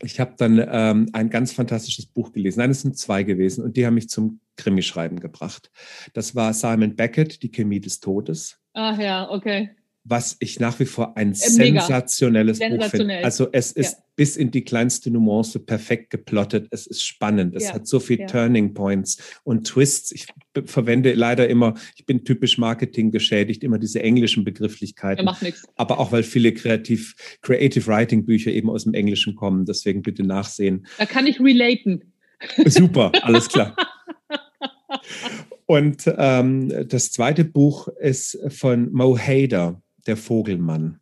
ich 0.02 0.20
habe 0.20 0.34
dann 0.38 0.64
ähm, 0.72 1.10
ein 1.14 1.30
ganz 1.30 1.52
fantastisches 1.52 2.06
Buch 2.06 2.32
gelesen. 2.32 2.60
Nein, 2.60 2.72
es 2.72 2.82
sind 2.82 2.98
zwei 2.98 3.24
gewesen 3.24 3.64
und 3.64 3.78
die 3.78 3.86
haben 3.86 3.96
mich 3.96 4.10
zum 4.10 4.42
Krimischreiben 4.58 5.20
gebracht. 5.20 5.72
Das 6.14 6.36
war 6.36 6.54
Simon 6.54 6.96
Beckett, 6.96 7.44
Die 7.44 7.52
Chemie 7.52 7.80
des 7.80 8.00
Todes. 8.00 8.60
Ach 8.74 8.98
ja, 9.00 9.30
okay 9.30 9.72
was 10.10 10.38
ich 10.40 10.60
nach 10.60 10.80
wie 10.80 10.86
vor 10.86 11.16
ein 11.18 11.34
äh, 11.34 11.52
Mega. 11.58 11.82
sensationelles 11.82 12.60
Buch 12.60 12.84
finde. 12.86 13.24
Also 13.24 13.48
es 13.52 13.72
ist 13.72 13.94
ja. 13.94 14.04
bis 14.16 14.38
in 14.38 14.50
die 14.50 14.64
kleinste 14.64 15.12
Nuance 15.12 15.60
perfekt 15.60 16.10
geplottet. 16.10 16.68
Es 16.72 16.88
ist 16.88 17.06
spannend. 17.06 17.56
Es 17.56 17.66
ja. 17.66 17.76
hat 17.76 17.88
so 17.88 18.00
viel 18.00 18.22
ja. 18.22 18.26
Turning 18.26 18.74
Points 18.74 19.18
und 19.44 19.68
Twists. 19.68 20.12
Ich 20.12 20.26
verwende 20.66 21.14
leider 21.14 21.48
immer, 21.48 21.76
ich 21.96 22.08
bin 22.08 22.26
typisch 22.26 22.58
Marketing 22.58 23.12
geschädigt, 23.12 23.64
immer 23.64 23.78
diese 23.78 24.02
englischen 24.02 24.44
Begrifflichkeiten. 24.44 25.24
macht 25.26 25.44
nichts. 25.44 25.64
Aber 25.76 26.00
auch 26.00 26.12
weil 26.12 26.24
viele 26.24 26.54
kreativ, 26.54 27.16
Creative 27.42 27.86
Writing 27.86 28.26
Bücher 28.26 28.52
eben 28.52 28.70
aus 28.70 28.86
dem 28.86 28.96
Englischen 28.96 29.36
kommen. 29.36 29.66
Deswegen 29.66 30.02
bitte 30.02 30.24
nachsehen. 30.24 30.88
Da 30.98 31.06
kann 31.06 31.28
ich 31.28 31.40
relaten. 31.40 32.14
Super, 32.66 33.12
alles 33.22 33.48
klar. 33.48 33.76
Und 35.68 36.12
ähm, 36.18 36.88
das 36.88 37.12
zweite 37.12 37.46
Buch 37.46 37.90
ist 38.00 38.40
von 38.48 38.92
Mo 38.92 39.16
Hader 39.20 39.84
der 40.08 40.18
Vogelmann. 40.18 41.00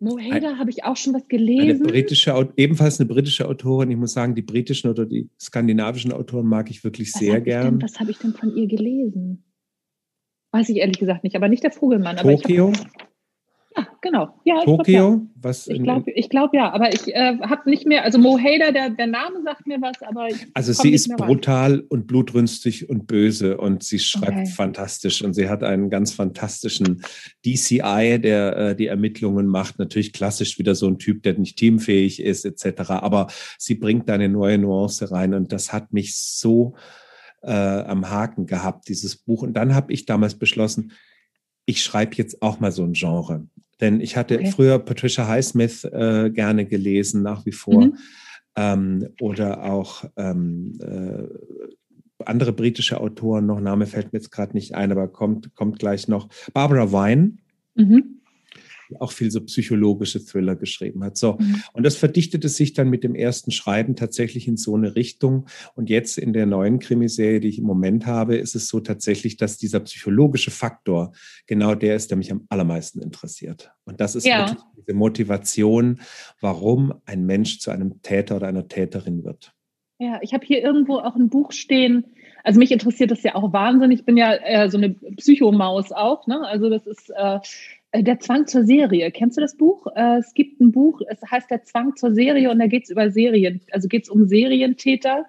Mohader 0.00 0.58
habe 0.58 0.70
ich 0.70 0.84
auch 0.84 0.96
schon 0.96 1.14
was 1.14 1.26
gelesen. 1.26 1.82
Eine 1.82 1.92
britische, 1.92 2.52
ebenfalls 2.56 3.00
eine 3.00 3.08
britische 3.08 3.48
Autorin. 3.48 3.90
Ich 3.90 3.96
muss 3.96 4.12
sagen, 4.12 4.34
die 4.34 4.42
britischen 4.42 4.88
oder 4.88 5.06
die 5.06 5.28
skandinavischen 5.40 6.12
Autoren 6.12 6.46
mag 6.46 6.70
ich 6.70 6.84
wirklich 6.84 7.12
was 7.12 7.20
sehr 7.20 7.40
gern. 7.40 7.78
Denn, 7.78 7.82
was 7.82 7.98
habe 7.98 8.10
ich 8.10 8.18
denn 8.18 8.32
von 8.32 8.54
ihr 8.54 8.68
gelesen? 8.68 9.44
Weiß 10.52 10.68
ich 10.68 10.76
ehrlich 10.76 10.98
gesagt 10.98 11.24
nicht, 11.24 11.36
aber 11.36 11.48
nicht 11.48 11.64
der 11.64 11.72
Vogelmann. 11.72 12.16
Tokio? 12.16 12.70
Ja, 12.70 13.07
genau. 14.00 14.40
Ja, 14.44 14.62
Tokio? 14.64 15.22
Ich 15.22 15.42
was 15.42 15.68
ich 15.68 15.82
glaube 15.82 16.12
glaub, 16.30 16.54
ja, 16.54 16.72
aber 16.72 16.92
ich 16.92 17.14
äh, 17.14 17.38
habe 17.40 17.70
nicht 17.70 17.86
mehr, 17.86 18.04
also 18.04 18.18
Mo 18.18 18.38
Hader, 18.38 18.72
der, 18.72 18.90
der 18.90 19.06
Name 19.06 19.42
sagt 19.44 19.66
mir 19.66 19.80
was, 19.80 20.02
aber 20.02 20.28
Also 20.54 20.72
sie 20.72 20.92
ist 20.92 21.08
brutal 21.16 21.72
rein. 21.72 21.82
und 21.88 22.06
blutrünstig 22.06 22.88
und 22.88 23.06
böse 23.06 23.56
und 23.56 23.82
sie 23.82 23.98
schreibt 23.98 24.38
okay. 24.38 24.46
fantastisch 24.46 25.22
und 25.22 25.34
sie 25.34 25.48
hat 25.48 25.62
einen 25.62 25.90
ganz 25.90 26.12
fantastischen 26.12 27.02
DCI, 27.44 28.18
der 28.20 28.56
äh, 28.56 28.76
die 28.76 28.86
Ermittlungen 28.86 29.46
macht. 29.46 29.78
Natürlich 29.78 30.12
klassisch 30.12 30.58
wieder 30.58 30.74
so 30.74 30.88
ein 30.88 30.98
Typ, 30.98 31.22
der 31.22 31.38
nicht 31.38 31.56
teamfähig 31.56 32.20
ist 32.20 32.44
etc. 32.44 32.90
Aber 32.90 33.28
sie 33.58 33.74
bringt 33.74 34.08
da 34.08 34.14
eine 34.14 34.28
neue 34.28 34.58
Nuance 34.58 35.10
rein 35.10 35.34
und 35.34 35.52
das 35.52 35.72
hat 35.72 35.92
mich 35.92 36.16
so 36.16 36.74
äh, 37.42 37.52
am 37.52 38.10
Haken 38.10 38.46
gehabt, 38.46 38.88
dieses 38.88 39.16
Buch. 39.16 39.42
Und 39.42 39.54
dann 39.54 39.74
habe 39.74 39.92
ich 39.92 40.06
damals 40.06 40.34
beschlossen, 40.34 40.92
ich 41.66 41.82
schreibe 41.82 42.16
jetzt 42.16 42.42
auch 42.42 42.60
mal 42.60 42.72
so 42.72 42.82
ein 42.82 42.94
Genre 42.94 43.46
Denn 43.80 44.00
ich 44.00 44.16
hatte 44.16 44.38
okay. 44.38 44.50
früher 44.50 44.78
Patricia 44.78 45.28
Highsmith 45.28 45.84
äh, 45.84 46.30
gerne 46.30 46.66
gelesen, 46.66 47.22
nach 47.22 47.46
wie 47.46 47.52
vor. 47.52 47.86
Mhm. 47.86 47.96
Ähm, 48.56 49.08
oder 49.20 49.64
auch 49.64 50.04
ähm, 50.16 50.78
äh, 50.80 52.24
andere 52.24 52.52
britische 52.52 53.00
Autoren, 53.00 53.46
noch 53.46 53.60
Name 53.60 53.86
fällt 53.86 54.12
mir 54.12 54.18
jetzt 54.18 54.32
gerade 54.32 54.54
nicht 54.54 54.74
ein, 54.74 54.90
aber 54.90 55.08
kommt, 55.08 55.54
kommt 55.54 55.78
gleich 55.78 56.08
noch. 56.08 56.28
Barbara 56.52 56.90
Vine. 56.90 57.38
Mhm 57.76 58.17
auch 58.98 59.12
viel 59.12 59.30
so 59.30 59.40
psychologische 59.40 60.24
Thriller 60.24 60.56
geschrieben 60.56 61.04
hat. 61.04 61.16
So. 61.16 61.34
Mhm. 61.38 61.62
Und 61.72 61.84
das 61.84 61.96
verdichtete 61.96 62.48
sich 62.48 62.72
dann 62.72 62.88
mit 62.88 63.04
dem 63.04 63.14
ersten 63.14 63.50
Schreiben 63.50 63.96
tatsächlich 63.96 64.48
in 64.48 64.56
so 64.56 64.74
eine 64.74 64.94
Richtung. 64.96 65.46
Und 65.74 65.90
jetzt 65.90 66.18
in 66.18 66.32
der 66.32 66.46
neuen 66.46 66.78
Krimiserie, 66.78 67.40
die 67.40 67.48
ich 67.48 67.58
im 67.58 67.64
Moment 67.64 68.06
habe, 68.06 68.36
ist 68.36 68.54
es 68.54 68.68
so 68.68 68.80
tatsächlich, 68.80 69.36
dass 69.36 69.58
dieser 69.58 69.80
psychologische 69.80 70.50
Faktor 70.50 71.12
genau 71.46 71.74
der 71.74 71.96
ist, 71.96 72.10
der 72.10 72.18
mich 72.18 72.32
am 72.32 72.46
allermeisten 72.48 73.00
interessiert. 73.00 73.72
Und 73.84 74.00
das 74.00 74.14
ist 74.14 74.26
ja. 74.26 74.56
diese 74.76 74.94
Motivation, 74.94 76.00
warum 76.40 76.94
ein 77.04 77.24
Mensch 77.26 77.58
zu 77.58 77.70
einem 77.70 78.02
Täter 78.02 78.36
oder 78.36 78.48
einer 78.48 78.68
Täterin 78.68 79.24
wird. 79.24 79.52
Ja, 79.98 80.20
ich 80.22 80.32
habe 80.32 80.46
hier 80.46 80.62
irgendwo 80.62 80.98
auch 80.98 81.16
ein 81.16 81.28
Buch 81.28 81.50
stehen. 81.52 82.04
Also 82.44 82.60
mich 82.60 82.70
interessiert 82.70 83.10
das 83.10 83.22
ja 83.24 83.34
auch 83.34 83.52
wahnsinnig. 83.52 84.00
Ich 84.00 84.06
bin 84.06 84.16
ja 84.16 84.32
äh, 84.34 84.70
so 84.70 84.78
eine 84.78 84.90
Psychomaus 84.90 85.90
auch. 85.90 86.26
Ne? 86.26 86.40
Also 86.46 86.70
das 86.70 86.86
ist 86.86 87.10
äh, 87.10 87.40
der 87.94 88.20
Zwang 88.20 88.46
zur 88.46 88.64
Serie. 88.64 89.10
Kennst 89.10 89.36
du 89.36 89.40
das 89.40 89.56
Buch? 89.56 89.86
Äh, 89.94 90.18
es 90.18 90.34
gibt 90.34 90.60
ein 90.60 90.72
Buch, 90.72 91.00
es 91.08 91.20
heißt 91.22 91.50
Der 91.50 91.64
Zwang 91.64 91.96
zur 91.96 92.14
Serie 92.14 92.50
und 92.50 92.58
da 92.58 92.66
geht 92.66 92.84
es 92.84 92.90
über 92.90 93.10
Serien, 93.10 93.60
also 93.72 93.88
geht 93.88 94.04
es 94.04 94.08
um 94.08 94.26
Serientäter. 94.26 95.26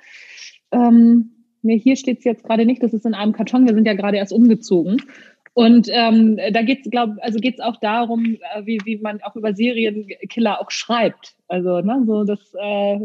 Ähm, 0.71 1.31
nee, 1.61 1.79
hier 1.79 1.95
steht 1.95 2.19
es 2.19 2.25
jetzt 2.25 2.43
gerade 2.43 2.65
nicht, 2.65 2.83
das 2.83 2.93
ist 2.93 3.05
in 3.05 3.13
einem 3.13 3.33
Karton, 3.33 3.67
wir 3.67 3.73
sind 3.73 3.87
ja 3.87 3.93
gerade 3.93 4.17
erst 4.17 4.33
umgezogen. 4.33 5.01
Und 5.53 5.89
ähm, 5.91 6.37
da 6.37 6.61
geht 6.61 6.85
es, 6.85 6.91
glaube 6.91 7.17
also 7.21 7.39
geht's 7.39 7.59
auch 7.59 7.77
darum, 7.77 8.37
äh, 8.53 8.65
wie, 8.65 8.79
wie 8.83 8.97
man 8.97 9.21
auch 9.21 9.35
über 9.35 9.53
Serienkiller 9.53 10.61
auch 10.61 10.71
schreibt. 10.71 11.35
Also, 11.47 11.81
ne, 11.81 12.03
so 12.05 12.23
das 12.23 12.53
äh, 12.53 12.99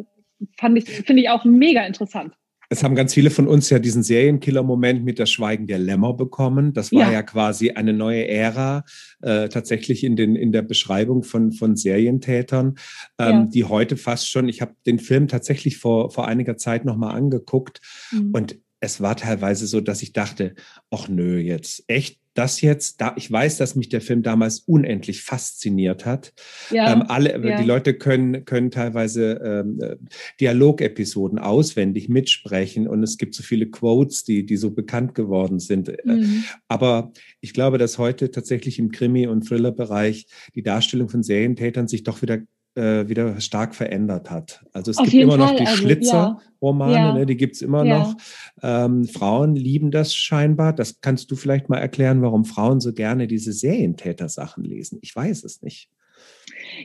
fand 0.59 0.79
ich, 0.79 0.85
finde 0.85 1.23
ich 1.23 1.31
auch 1.31 1.45
mega 1.45 1.85
interessant 1.87 2.35
es 2.69 2.83
haben 2.83 2.95
ganz 2.95 3.15
viele 3.15 3.31
von 3.31 3.47
uns 3.47 3.71
ja 3.71 3.79
diesen 3.79 4.03
Serienkiller-Moment 4.03 5.05
mit 5.05 5.19
das 5.19 5.31
Schweigen 5.31 5.67
der 5.67 5.79
Lämmer 5.79 6.15
bekommen. 6.15 6.73
Das 6.73 6.93
war 6.93 7.07
ja, 7.07 7.13
ja 7.13 7.23
quasi 7.23 7.71
eine 7.71 7.93
neue 7.93 8.27
Ära 8.29 8.85
äh, 9.23 9.49
tatsächlich 9.49 10.05
in, 10.05 10.17
den, 10.17 10.37
in 10.37 10.53
der 10.53 10.63
Beschreibung 10.63 11.23
von, 11.23 11.53
von 11.53 11.77
Serientätern, 11.77 12.75
ähm, 13.19 13.31
ja. 13.33 13.45
die 13.47 13.65
heute 13.65 13.97
fast 13.97 14.31
schon, 14.31 14.49
ich 14.49 14.61
habe 14.61 14.75
den 14.87 14.99
Film 14.99 15.29
tatsächlich 15.29 15.79
vor, 15.79 16.11
vor 16.11 16.27
einiger 16.27 16.57
Zeit 16.57 16.85
nochmal 16.85 17.15
angeguckt 17.17 17.81
mhm. 18.13 18.31
und 18.33 18.64
es 18.85 19.01
war 19.01 19.17
teilweise 19.17 19.67
so, 19.67 19.81
dass 19.81 20.03
ich 20.03 20.13
dachte, 20.13 20.55
ach 20.91 21.09
nö, 21.09 21.39
jetzt 21.39 21.85
echt 21.89 22.21
das 22.35 22.61
jetzt, 22.61 23.01
da 23.01 23.15
ich 23.17 23.31
weiß, 23.31 23.59
dass 23.59 23.77
mich 23.77 23.89
der 23.89 24.01
Film 24.01 24.23
damals 24.23 24.59
unendlich 24.61 25.23
fasziniert 25.23 26.05
hat. 26.05 26.35
Ja, 26.71 26.93
ähm, 26.93 27.05
alle, 27.07 27.41
ja. 27.49 27.61
die 27.61 27.67
Leute 27.67 27.95
können 27.95 28.45
können 28.45 28.73
teilweise 28.73 29.41
ähm, 29.45 29.81
äh, 29.81 29.97
Dialogepisoden 30.41 31.39
auswendig 31.39 32.09
mitsprechen 32.09 32.89
und 32.89 33.03
es 33.05 33.19
gibt 33.19 33.35
so 33.35 33.45
viele 33.45 33.67
Quotes, 33.67 34.25
die 34.25 34.45
die 34.45 34.57
so 34.57 34.73
bekannt 34.73 35.15
geworden 35.15 35.61
sind. 35.61 35.89
Äh, 35.89 35.97
mhm. 36.05 36.45
Aber 36.67 37.13
ich 37.41 37.55
glaube, 37.55 37.79
dass 37.79 37.99
heute 37.99 38.33
tatsächlich 38.33 38.81
im 38.81 38.91
Krimi- 38.91 39.29
und 39.29 39.47
Thriller-Bereich 39.47 40.27
die 40.57 40.63
Darstellung 40.63 41.09
von 41.09 41.23
Serientätern 41.23 41.87
sich 41.87 42.03
doch 42.03 42.21
wieder 42.21 42.41
äh, 42.75 43.09
wieder 43.09 43.41
stark 43.41 43.75
verändert 43.75 44.31
hat. 44.31 44.65
Also 44.73 44.91
es 44.91 44.99
Auf 44.99 45.05
gibt 45.09 45.23
immer 45.23 45.39
Fall. 45.39 45.53
noch 45.53 45.57
die 45.57 45.67
also, 45.67 45.77
Schlitzer-Romane, 45.77 46.95
ja. 46.95 47.13
ne, 47.15 47.27
die 47.27 47.37
gibt 47.37 47.57
es 47.57 47.63
immer 47.63 47.85
ja. 47.85 47.99
noch. 47.99 48.17
Ähm, 48.63 49.05
Frauen 49.07 49.57
lieben 49.57 49.91
das 49.91 50.15
scheinbar. 50.15 50.73
Das 50.73 51.01
kannst 51.01 51.31
du 51.31 51.37
vielleicht 51.37 51.69
mal 51.69 51.79
erklären, 51.79 52.23
warum 52.23 52.45
Frauen 52.45 52.81
so 52.81 52.93
gerne 52.93 53.27
diese 53.27 53.53
Serientäter-Sachen 53.53 54.65
lesen. 54.65 54.99
Ich 55.03 55.15
weiß 55.15 55.45
es 55.45 55.63
nicht. 55.63 55.89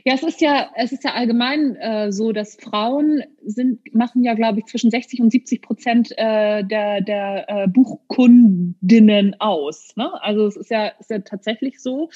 Ja, 0.04 0.14
es 0.14 0.22
ist 0.22 0.40
ja, 0.40 0.70
es 0.76 0.92
ist 0.92 1.04
ja 1.04 1.14
allgemein 1.14 1.76
äh, 1.76 2.12
so, 2.12 2.32
dass 2.32 2.56
Frauen 2.56 3.22
sind, 3.44 3.80
machen 3.94 4.22
ja, 4.22 4.34
glaube 4.34 4.60
ich, 4.60 4.66
zwischen 4.66 4.90
60 4.90 5.20
und 5.20 5.30
70 5.30 5.62
Prozent 5.62 6.12
äh, 6.16 6.64
der, 6.64 7.00
der 7.00 7.44
äh, 7.48 7.68
Buchkundinnen 7.68 9.36
aus. 9.40 9.92
Ne? 9.96 10.10
Also 10.22 10.46
es 10.46 10.56
ist 10.56 10.70
ja, 10.70 10.88
ist 10.88 11.10
ja 11.10 11.18
tatsächlich 11.20 11.80
so. 11.80 12.10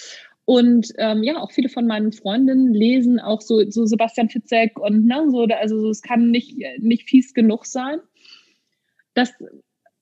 Und 0.47 0.93
ähm, 0.99 1.23
ja, 1.23 1.39
auch 1.39 1.53
viele 1.53 1.69
von 1.69 1.87
meinen 1.87 2.13
Freundinnen 2.13 2.75
lesen 2.75 3.19
auch 3.19 3.41
so, 3.41 3.69
so 3.71 3.87
Sebastian 3.87 4.29
Fitzek 4.29 4.79
und 4.79 5.07
ne, 5.07 5.25
so, 5.31 5.45
also 5.45 5.89
es 5.89 6.03
kann 6.03 6.31
nicht, 6.31 6.59
nicht 6.79 7.09
fies 7.09 7.33
genug 7.33 7.65
sein. 7.65 8.01
Das, 9.15 9.33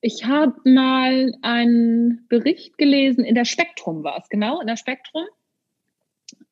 ich 0.01 0.25
habe 0.25 0.55
mal 0.65 1.33
einen 1.41 2.25
Bericht 2.27 2.77
gelesen, 2.77 3.23
in 3.23 3.35
der 3.35 3.45
Spektrum 3.45 4.03
war 4.03 4.19
es, 4.19 4.27
genau, 4.27 4.59
in 4.59 4.67
der 4.67 4.75
Spektrum. 4.75 5.23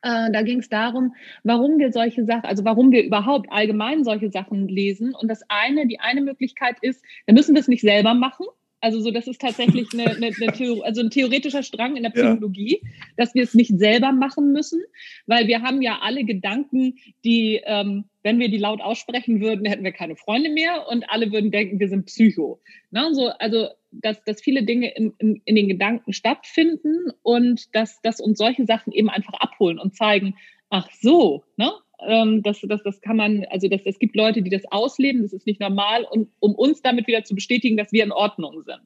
Äh, 0.03 0.31
da 0.31 0.41
ging 0.41 0.59
es 0.59 0.69
darum, 0.69 1.13
warum 1.43 1.77
wir 1.77 1.91
solche 1.91 2.23
Sachen, 2.23 2.45
also 2.45 2.63
warum 2.63 2.91
wir 2.91 3.03
überhaupt 3.03 3.51
allgemein 3.51 4.05
solche 4.05 4.31
Sachen 4.31 4.69
lesen. 4.69 5.13
Und 5.13 5.27
das 5.27 5.41
eine, 5.49 5.85
die 5.85 5.99
eine 5.99 6.21
Möglichkeit 6.21 6.77
ist, 6.81 7.03
da 7.27 7.33
müssen 7.33 7.55
wir 7.55 7.59
es 7.59 7.67
nicht 7.67 7.81
selber 7.81 8.13
machen. 8.13 8.45
Also 8.81 8.99
so, 8.99 9.11
das 9.11 9.27
ist 9.27 9.39
tatsächlich 9.39 9.87
eine, 9.93 10.07
eine, 10.15 10.27
eine 10.27 10.51
Theor 10.53 10.83
also 10.83 11.01
ein 11.01 11.11
theoretischer 11.11 11.63
Strang 11.63 11.95
in 11.95 12.03
der 12.03 12.09
Psychologie, 12.09 12.81
ja. 12.81 12.89
dass 13.15 13.33
wir 13.35 13.43
es 13.43 13.53
nicht 13.53 13.77
selber 13.77 14.11
machen 14.11 14.51
müssen, 14.51 14.81
weil 15.27 15.47
wir 15.47 15.61
haben 15.61 15.81
ja 15.81 15.99
alle 16.01 16.23
Gedanken, 16.23 16.95
die, 17.23 17.61
ähm, 17.63 18.05
wenn 18.23 18.39
wir 18.39 18.49
die 18.49 18.57
laut 18.57 18.81
aussprechen 18.81 19.39
würden, 19.39 19.65
hätten 19.65 19.83
wir 19.83 19.91
keine 19.91 20.15
Freunde 20.15 20.49
mehr 20.49 20.87
und 20.89 21.09
alle 21.09 21.31
würden 21.31 21.51
denken, 21.51 21.79
wir 21.79 21.89
sind 21.89 22.07
Psycho. 22.07 22.59
Ne? 22.89 23.09
So, 23.13 23.27
also 23.27 23.67
dass, 23.91 24.23
dass 24.23 24.41
viele 24.41 24.63
Dinge 24.63 24.93
in, 24.95 25.13
in, 25.19 25.41
in 25.45 25.55
den 25.55 25.67
Gedanken 25.67 26.13
stattfinden 26.13 27.11
und 27.21 27.75
dass, 27.75 28.01
dass 28.01 28.19
uns 28.19 28.37
solche 28.37 28.65
Sachen 28.65 28.93
eben 28.93 29.09
einfach 29.09 29.33
abholen 29.33 29.79
und 29.79 29.95
zeigen, 29.95 30.35
ach 30.69 30.89
so, 31.01 31.43
ne? 31.57 31.71
Ähm, 32.07 32.41
das, 32.43 32.61
das, 32.61 32.83
das 32.83 33.01
kann 33.01 33.17
man, 33.17 33.45
also 33.49 33.67
das, 33.67 33.81
es 33.85 33.99
gibt 33.99 34.15
Leute, 34.15 34.41
die 34.41 34.49
das 34.49 34.63
ausleben, 34.71 35.21
das 35.21 35.33
ist 35.33 35.45
nicht 35.45 35.59
normal, 35.59 36.05
und 36.09 36.29
um 36.39 36.55
uns 36.55 36.81
damit 36.81 37.07
wieder 37.07 37.23
zu 37.23 37.35
bestätigen, 37.35 37.77
dass 37.77 37.91
wir 37.91 38.03
in 38.03 38.11
Ordnung 38.11 38.63
sind. 38.63 38.81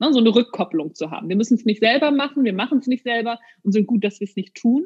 Ne, 0.00 0.12
so 0.12 0.20
eine 0.20 0.34
Rückkopplung 0.34 0.94
zu 0.94 1.10
haben. 1.10 1.28
Wir 1.28 1.36
müssen 1.36 1.54
es 1.54 1.64
nicht 1.64 1.80
selber 1.80 2.12
machen, 2.12 2.44
wir 2.44 2.52
machen 2.52 2.78
es 2.78 2.86
nicht 2.86 3.02
selber 3.02 3.40
und 3.64 3.72
sind 3.72 3.86
gut, 3.86 4.04
dass 4.04 4.20
wir 4.20 4.28
es 4.28 4.36
nicht 4.36 4.54
tun. 4.54 4.84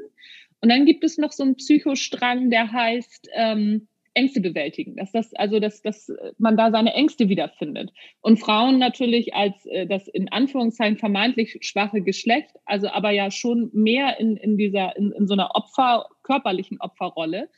Und 0.61 0.69
dann 0.69 0.87
gibt 0.87 1.05
es 1.05 1.19
noch 1.19 1.33
so 1.33 1.43
einen 1.43 1.57
Psychostrang, 1.57 2.49
der 2.49 2.73
heißt, 2.73 3.29
ähm, 3.35 3.89
Ängste 4.15 4.41
bewältigen, 4.41 4.97
dass 4.97 5.13
das 5.13 5.33
also 5.35 5.59
dass, 5.61 5.83
dass 5.83 6.13
man 6.39 6.57
da 6.57 6.71
seine 6.71 6.95
Ängste 6.95 7.29
wiederfindet 7.29 7.93
und 8.21 8.39
Frauen 8.39 8.79
natürlich 8.79 9.35
als 9.35 9.65
äh, 9.67 9.87
das 9.87 10.09
in 10.09 10.31
Anführungszeichen 10.31 10.99
vermeintlich 10.99 11.59
schwache 11.61 12.03
Geschlecht, 12.03 12.51
also 12.65 12.89
aber 12.89 13.11
ja 13.11 13.31
schon 13.31 13.71
mehr 13.73 14.21
in, 14.21 14.37
in 14.37 14.57
dieser 14.57 14.97
in, 14.97 15.13
in 15.13 15.27
so 15.27 15.35
einer 15.35 15.55
Opfer 15.55 16.07
körperlichen 16.23 16.81
Opferrolle. 16.81 17.49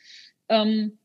Ähm, 0.49 0.99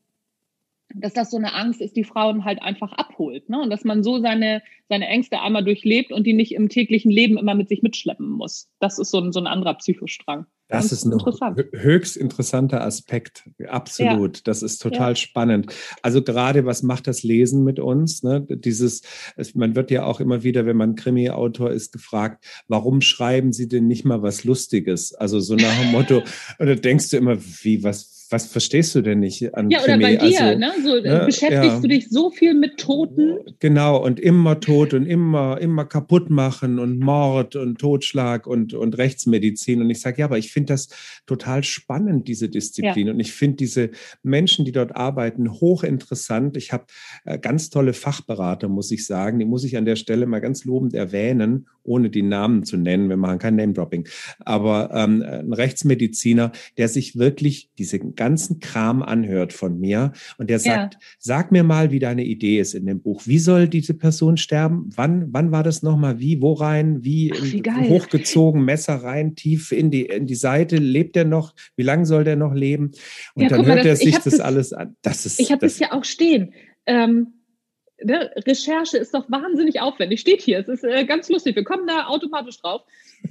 dass 0.95 1.13
das 1.13 1.31
so 1.31 1.37
eine 1.37 1.53
Angst 1.53 1.81
ist, 1.81 1.95
die 1.95 2.03
Frauen 2.03 2.45
halt 2.45 2.61
einfach 2.61 2.91
abholt. 2.93 3.49
Ne? 3.49 3.61
Und 3.61 3.69
dass 3.69 3.83
man 3.83 4.03
so 4.03 4.19
seine, 4.19 4.61
seine 4.89 5.07
Ängste 5.07 5.41
einmal 5.41 5.63
durchlebt 5.63 6.11
und 6.11 6.25
die 6.25 6.33
nicht 6.33 6.53
im 6.53 6.69
täglichen 6.69 7.11
Leben 7.11 7.37
immer 7.37 7.55
mit 7.55 7.69
sich 7.69 7.81
mitschleppen 7.81 8.29
muss. 8.29 8.69
Das 8.79 8.99
ist 8.99 9.11
so 9.11 9.19
ein, 9.19 9.31
so 9.31 9.39
ein 9.39 9.47
anderer 9.47 9.75
Psychostrang. 9.75 10.45
Das 10.71 10.93
ist 10.93 11.05
ein 11.05 11.19
höchst 11.73 12.15
interessanter 12.15 12.81
Aspekt. 12.81 13.43
Absolut. 13.67 14.37
Ja. 14.37 14.43
Das 14.45 14.63
ist 14.63 14.81
total 14.81 15.11
ja. 15.11 15.15
spannend. 15.15 15.73
Also 16.01 16.21
gerade, 16.21 16.65
was 16.65 16.81
macht 16.81 17.07
das 17.07 17.23
Lesen 17.23 17.65
mit 17.65 17.79
uns? 17.79 18.23
Ne? 18.23 18.47
Dieses, 18.49 19.01
man 19.53 19.75
wird 19.75 19.91
ja 19.91 20.05
auch 20.05 20.21
immer 20.21 20.43
wieder, 20.43 20.65
wenn 20.65 20.77
man 20.77 20.95
Krimi-Autor 20.95 21.71
ist, 21.71 21.91
gefragt, 21.91 22.45
warum 22.69 23.01
schreiben 23.01 23.51
Sie 23.51 23.67
denn 23.67 23.87
nicht 23.87 24.05
mal 24.05 24.21
was 24.21 24.45
Lustiges? 24.45 25.13
Also 25.13 25.41
so 25.41 25.55
nach 25.55 25.77
dem 25.77 25.91
Motto, 25.91 26.23
oder 26.59 26.77
denkst 26.77 27.09
du 27.09 27.17
immer, 27.17 27.37
wie, 27.37 27.83
was, 27.83 28.20
was 28.31 28.47
verstehst 28.47 28.95
du 28.95 29.01
denn 29.01 29.19
nicht 29.19 29.53
an 29.55 29.69
Ja, 29.69 29.83
oder 29.83 29.97
bei 29.97 30.15
dir, 30.15 30.41
also, 30.41 30.59
ne? 30.59 30.71
So, 30.83 31.01
ne? 31.01 31.23
beschäftigst 31.25 31.75
ja. 31.75 31.79
du 31.79 31.87
dich 31.87 32.09
so 32.09 32.31
viel 32.31 32.53
mit 32.53 32.77
Toten. 32.77 33.39
Genau, 33.59 34.01
und 34.01 34.19
immer 34.19 34.59
tot 34.59 34.93
und 34.93 35.05
immer, 35.05 35.59
immer 35.59 35.85
kaputt 35.85 36.29
machen 36.29 36.79
und 36.79 36.99
Mord 36.99 37.55
und 37.55 37.79
Totschlag 37.79 38.47
und, 38.47 38.73
und 38.73 38.97
Rechtsmedizin. 38.97 39.81
Und 39.81 39.89
ich 39.89 39.99
sage, 39.99 40.19
ja, 40.19 40.25
aber 40.25 40.37
ich 40.37 40.51
finde 40.51 40.73
das 40.73 40.87
total 41.25 41.63
spannend, 41.63 42.27
diese 42.27 42.47
Disziplin. 42.47 43.07
Ja. 43.07 43.13
Und 43.13 43.19
ich 43.19 43.33
finde 43.33 43.57
diese 43.57 43.89
Menschen, 44.23 44.63
die 44.63 44.71
dort 44.71 44.95
arbeiten, 44.95 45.51
hochinteressant. 45.51 46.55
Ich 46.55 46.71
habe 46.71 46.85
äh, 47.25 47.37
ganz 47.37 47.69
tolle 47.69 47.93
Fachberater, 47.93 48.69
muss 48.69 48.91
ich 48.91 49.05
sagen. 49.05 49.39
Die 49.39 49.45
muss 49.45 49.65
ich 49.65 49.75
an 49.75 49.85
der 49.85 49.97
Stelle 49.97 50.25
mal 50.25 50.39
ganz 50.39 50.63
lobend 50.63 50.93
erwähnen, 50.93 51.67
ohne 51.83 52.09
die 52.09 52.21
Namen 52.23 52.63
zu 52.63 52.77
nennen. 52.77 53.09
Wir 53.09 53.17
machen 53.17 53.39
kein 53.39 53.55
Name-Dropping. 53.57 54.07
Aber 54.39 54.91
ähm, 54.93 55.21
ein 55.21 55.53
Rechtsmediziner, 55.53 56.51
der 56.77 56.87
sich 56.87 57.17
wirklich 57.17 57.69
diese 57.77 57.99
ganzen 58.21 58.59
Kram 58.59 59.01
anhört 59.01 59.51
von 59.51 59.79
mir 59.79 60.11
und 60.37 60.51
der 60.51 60.59
sagt, 60.59 60.93
ja. 60.93 60.99
sag 61.17 61.51
mir 61.51 61.63
mal, 61.63 61.89
wie 61.89 61.97
deine 61.97 62.23
Idee 62.23 62.59
ist 62.59 62.75
in 62.75 62.85
dem 62.85 63.01
Buch. 63.01 63.23
Wie 63.25 63.39
soll 63.39 63.67
diese 63.67 63.95
Person 63.95 64.37
sterben? 64.37 64.91
Wann, 64.95 65.33
wann 65.33 65.51
war 65.51 65.63
das 65.63 65.81
nochmal? 65.81 66.19
Wie, 66.19 66.39
wo 66.39 66.53
rein? 66.53 67.03
Wie, 67.03 67.33
Ach, 67.35 67.41
wie 67.41 67.63
hochgezogen, 67.89 68.63
Messer 68.63 68.97
rein, 68.97 69.33
tief 69.33 69.71
in 69.71 69.89
die, 69.89 70.05
in 70.05 70.27
die 70.27 70.35
Seite? 70.35 70.75
Lebt 70.75 71.17
er 71.17 71.25
noch? 71.25 71.55
Wie 71.75 71.81
lange 71.81 72.05
soll 72.05 72.23
der 72.23 72.35
noch 72.35 72.53
leben? 72.53 72.91
Und 73.33 73.41
ja, 73.41 73.49
dann 73.49 73.65
hört 73.65 73.77
mal, 73.77 73.83
das, 73.83 73.87
er 73.87 73.95
sich 73.95 74.13
das, 74.13 74.25
das, 74.25 74.39
alles 74.39 74.71
an. 74.71 74.95
Das 75.01 75.25
ist, 75.25 75.39
ich 75.39 75.51
habe 75.51 75.65
das 75.65 75.79
ja 75.79 75.93
auch 75.93 76.03
stehen. 76.03 76.53
Ähm, 76.85 77.33
ne, 78.03 78.29
Recherche 78.45 78.99
ist 78.99 79.15
doch 79.15 79.31
wahnsinnig 79.31 79.81
aufwendig. 79.81 80.19
Steht 80.19 80.43
hier, 80.43 80.59
es 80.59 80.67
ist 80.67 80.83
äh, 80.83 81.05
ganz 81.05 81.27
lustig. 81.27 81.55
Wir 81.55 81.63
kommen 81.63 81.87
da 81.87 82.05
automatisch 82.05 82.59
drauf 82.61 82.83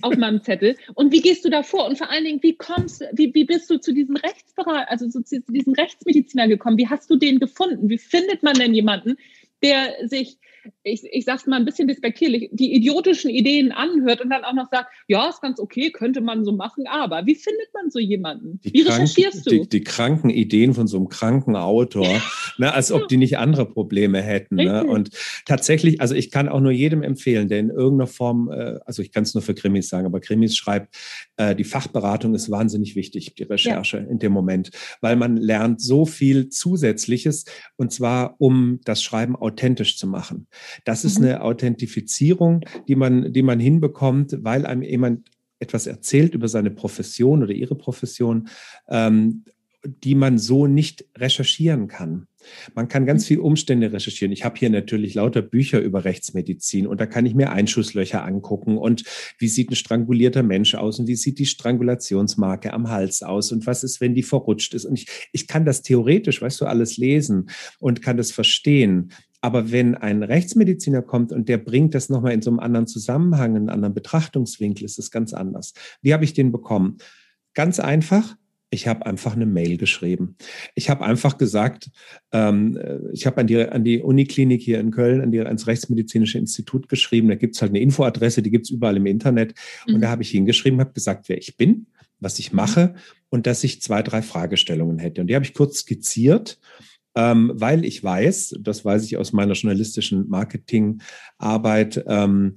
auf 0.03 0.17
meinem 0.17 0.43
Zettel. 0.43 0.77
Und 0.95 1.13
wie 1.13 1.21
gehst 1.21 1.45
du 1.45 1.51
da 1.51 1.63
vor? 1.63 1.87
Und 1.87 1.99
vor 1.99 2.11
allen 2.11 2.25
Dingen, 2.25 2.43
wie 2.43 2.57
kommst, 2.57 3.05
wie, 3.13 3.33
wie 3.35 3.45
bist 3.45 3.71
du 3.71 3.79
zu 3.79 3.93
diesem 3.93 4.17
Rechtsbereich, 4.17 4.89
also 4.89 5.09
zu 5.09 5.23
diesem 5.49 5.75
Rechtsmediziner 5.75 6.49
gekommen? 6.49 6.79
Wie 6.79 6.89
hast 6.89 7.11
du 7.11 7.17
den 7.17 7.39
gefunden? 7.39 7.89
Wie 7.89 7.99
findet 7.99 8.43
man 8.43 8.55
denn 8.55 8.75
jemanden, 8.75 9.17
der 9.62 10.09
sich 10.09 10.38
ich, 10.83 11.02
ich 11.11 11.25
sag's 11.25 11.47
mal 11.47 11.57
ein 11.57 11.64
bisschen 11.64 11.88
despektierlich, 11.88 12.50
die 12.52 12.75
idiotischen 12.75 13.31
Ideen 13.31 13.73
anhört 13.73 14.21
und 14.21 14.31
dann 14.31 14.45
auch 14.45 14.52
noch 14.52 14.69
sagt, 14.71 14.90
ja, 15.09 15.29
ist 15.29 15.40
ganz 15.40 15.59
okay, 15.59 15.90
könnte 15.90 16.21
man 16.21 16.45
so 16.45 16.52
machen, 16.52 16.85
aber 16.88 17.26
wie 17.26 17.35
findet 17.35 17.69
man 17.75 17.90
so 17.90 17.99
jemanden? 17.99 18.61
Die 18.61 18.73
wie 18.73 18.85
kranken, 18.85 19.02
recherchierst 19.02 19.47
du? 19.47 19.50
Die, 19.50 19.69
die, 19.69 19.85
kranken 19.85 20.31
Ideen 20.31 20.75
von 20.75 20.87
so 20.87 20.97
einem 20.99 21.09
kranken 21.09 21.57
Autor, 21.57 22.09
ne, 22.59 22.73
als 22.73 22.93
ob 22.93 23.09
die 23.09 23.17
nicht 23.17 23.38
andere 23.38 23.67
Probleme 23.67 24.23
hätten. 24.23 24.57
Ne? 24.57 24.85
Und 24.85 25.11
tatsächlich, 25.47 26.00
also 26.00 26.14
ich 26.14 26.31
kann 26.31 26.49
auch 26.49 26.61
nur 26.61 26.73
jedem 26.73 27.02
empfehlen, 27.02 27.49
der 27.49 27.59
in 27.59 27.71
irgendeiner 27.71 28.07
Form, 28.07 28.50
äh, 28.50 28.79
also 28.85 29.02
ich 29.02 29.12
kann 29.12 29.23
es 29.23 29.35
nur 29.35 29.43
für 29.43 29.55
Krimis 29.55 29.88
sagen, 29.88 30.07
aber 30.07 30.21
Krimis 30.21 30.57
schreibt, 30.57 30.97
äh, 31.37 31.55
die 31.55 31.64
Fachberatung 31.64 32.35
ist 32.35 32.50
wahnsinnig 32.50 32.97
wichtig, 32.97 33.35
die 33.35 33.45
Recherche 33.45 33.99
ja. 33.99 34.05
in 34.05 34.19
dem 34.19 34.33
Moment, 34.33 34.71
weil 35.00 35.17
man 35.17 35.37
lernt 35.37 35.81
so 35.81 36.07
viel 36.07 36.49
Zusätzliches 36.49 37.45
und 37.76 37.93
zwar, 37.93 38.37
um 38.38 38.81
das 38.85 39.02
Schreiben 39.02 39.37
authentisch 39.50 39.99
zu 39.99 40.07
machen. 40.07 40.47
Das 40.85 41.04
ist 41.04 41.19
mhm. 41.19 41.26
eine 41.26 41.42
Authentifizierung, 41.42 42.64
die 42.88 42.97
man, 42.97 43.33
die 43.33 43.42
man 43.42 43.61
hinbekommt, 43.61 44.38
weil 44.42 44.66
einem 44.66 44.83
jemand 44.83 45.30
etwas 45.59 45.87
erzählt 45.87 46.35
über 46.35 46.49
seine 46.49 46.71
Profession 46.71 47.42
oder 47.42 47.52
ihre 47.52 47.75
Profession, 47.75 48.49
ähm, 48.88 49.45
die 49.85 50.14
man 50.14 50.38
so 50.38 50.66
nicht 50.66 51.07
recherchieren 51.16 51.88
kann. 51.88 52.26
Man 52.75 52.88
kann 52.88 53.07
ganz 53.07 53.25
mhm. 53.25 53.26
viele 53.28 53.42
Umstände 53.42 53.92
recherchieren. 53.92 54.33
Ich 54.33 54.45
habe 54.45 54.59
hier 54.59 54.71
natürlich 54.71 55.14
lauter 55.14 55.42
Bücher 55.42 55.80
über 55.80 56.04
Rechtsmedizin 56.04 56.87
und 56.87 57.00
da 57.00 57.07
kann 57.07 57.26
ich 57.26 57.35
mir 57.35 57.52
Einschusslöcher 57.52 58.25
angucken 58.25 58.78
und 58.78 59.04
wie 59.38 59.49
sieht 59.49 59.71
ein 59.71 59.76
strangulierter 59.76 60.42
Mensch 60.42 60.75
aus 60.75 60.99
und 60.99 61.07
wie 61.07 61.16
sieht 61.16 61.38
die 61.38 61.47
Strangulationsmarke 61.47 62.73
am 62.73 62.88
Hals 62.88 63.23
aus 63.23 63.52
und 63.52 63.66
was 63.66 63.85
ist, 63.85 64.00
wenn 64.00 64.14
die 64.14 64.23
verrutscht 64.23 64.75
ist. 64.75 64.85
Und 64.85 64.99
ich, 64.99 65.07
ich 65.33 65.47
kann 65.47 65.64
das 65.64 65.83
theoretisch, 65.83 66.40
weißt 66.40 66.61
du, 66.61 66.66
alles 66.66 66.97
lesen 66.97 67.50
und 67.78 68.02
kann 68.02 68.16
das 68.16 68.33
verstehen. 68.33 69.12
Aber 69.41 69.73
wenn 69.73 69.95
ein 69.95 70.23
Rechtsmediziner 70.23 71.03
kommt 71.03 71.33
und 71.33 71.49
der 71.49 71.59
bringt 71.59 71.95
das 71.95 72.09
nochmal 72.09 72.33
in 72.33 72.43
so 72.43 72.51
einem 72.51 72.61
anderen 72.61 72.87
Zusammenhang, 72.87 73.53
in 73.53 73.57
einem 73.57 73.69
anderen 73.71 73.95
Betrachtungswinkel, 73.95 74.85
ist 74.85 74.99
es 74.99 75.11
ganz 75.11 75.33
anders. 75.33 75.73
Wie 76.03 76.13
habe 76.13 76.25
ich 76.25 76.35
den 76.35 76.53
bekommen? 76.53 76.99
Ganz 77.55 77.81
einfach. 77.81 78.37
Ich 78.73 78.87
habe 78.87 79.05
einfach 79.05 79.35
eine 79.35 79.47
Mail 79.47 79.79
geschrieben. 79.79 80.37
Ich 80.77 80.91
habe 80.91 81.05
einfach 81.05 81.39
gesagt, 81.39 81.91
ähm, 82.31 82.79
ich 83.13 83.27
habe 83.27 83.39
an 83.41 83.49
die, 83.49 83.59
an 83.59 83.83
die 83.83 84.01
Uniklinik 84.01 84.63
hier 84.63 84.79
in 84.79 84.93
Köln, 84.93 85.21
an 85.21 85.33
die, 85.33 85.41
ans 85.41 85.67
Rechtsmedizinische 85.67 86.39
Institut 86.39 86.89
geschrieben. 86.89 87.29
Da 87.29 87.35
gibt 87.35 87.57
es 87.57 87.63
halt 87.63 87.71
eine 87.71 87.81
Infoadresse, 87.81 88.43
die 88.43 88.51
gibt 88.51 88.67
es 88.67 88.71
überall 88.71 88.97
im 88.97 89.07
Internet. 89.07 89.55
Mhm. 89.89 89.95
Und 89.95 90.01
da 90.03 90.11
habe 90.11 90.23
ich 90.23 90.31
hingeschrieben, 90.31 90.79
habe 90.79 90.93
gesagt, 90.93 91.29
wer 91.29 91.39
ich 91.39 91.57
bin, 91.57 91.87
was 92.21 92.39
ich 92.39 92.53
mache 92.53 92.95
und 93.29 93.49
dass 93.49 93.65
ich 93.65 93.83
zwei, 93.83 94.03
drei 94.03 94.23
Fragestellungen 94.23 95.01
hätte. 95.01 95.23
Und 95.23 95.27
die 95.27 95.35
habe 95.35 95.45
ich 95.45 95.55
kurz 95.55 95.79
skizziert 95.79 96.61
ähm, 97.21 97.53
weil 97.55 97.85
ich 97.85 98.03
weiß, 98.03 98.57
das 98.61 98.85
weiß 98.85 99.05
ich 99.05 99.19
aus 99.19 99.33
meiner 99.33 99.53
journalistischen 99.53 100.29
Marketingarbeit, 100.29 102.03
ähm, 102.07 102.57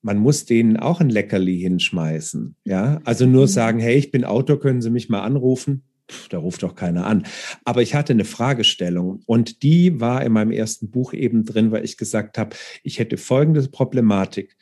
man 0.00 0.18
muss 0.18 0.44
denen 0.44 0.76
auch 0.76 1.00
ein 1.00 1.10
Leckerli 1.10 1.58
hinschmeißen. 1.58 2.54
Ja, 2.64 3.00
also 3.04 3.26
nur 3.26 3.42
mhm. 3.42 3.48
sagen, 3.48 3.78
hey, 3.80 3.96
ich 3.96 4.12
bin 4.12 4.24
Autor, 4.24 4.60
können 4.60 4.80
Sie 4.80 4.90
mich 4.90 5.08
mal 5.08 5.22
anrufen? 5.22 5.82
Puh, 6.06 6.28
da 6.30 6.38
ruft 6.38 6.62
doch 6.62 6.76
keiner 6.76 7.04
an. 7.06 7.24
Aber 7.64 7.82
ich 7.82 7.96
hatte 7.96 8.12
eine 8.12 8.24
Fragestellung 8.24 9.22
und 9.26 9.64
die 9.64 9.98
war 10.00 10.24
in 10.24 10.32
meinem 10.32 10.52
ersten 10.52 10.88
Buch 10.88 11.12
eben 11.12 11.44
drin, 11.44 11.72
weil 11.72 11.84
ich 11.84 11.96
gesagt 11.96 12.38
habe, 12.38 12.54
ich 12.84 13.00
hätte 13.00 13.16
folgende 13.16 13.62
Problematik. 13.68 14.56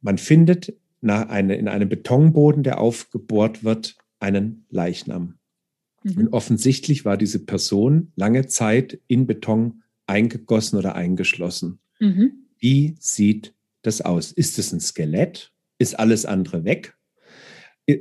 Man 0.00 0.18
findet 0.18 0.74
eine, 1.02 1.54
in 1.54 1.68
einem 1.68 1.88
Betonboden, 1.88 2.64
der 2.64 2.80
aufgebohrt 2.80 3.62
wird, 3.62 3.96
einen 4.18 4.66
Leichnam. 4.70 5.38
Mhm. 6.04 6.18
Und 6.18 6.28
offensichtlich 6.32 7.04
war 7.04 7.16
diese 7.16 7.44
Person 7.44 8.12
lange 8.14 8.46
Zeit 8.46 9.00
in 9.08 9.26
Beton 9.26 9.82
eingegossen 10.06 10.78
oder 10.78 10.94
eingeschlossen. 10.94 11.80
Mhm. 11.98 12.44
Wie 12.58 12.94
sieht 13.00 13.54
das 13.82 14.00
aus? 14.00 14.30
Ist 14.30 14.58
es 14.58 14.72
ein 14.72 14.80
Skelett? 14.80 15.52
Ist 15.78 15.98
alles 15.98 16.24
andere 16.26 16.64
weg? 16.64 16.94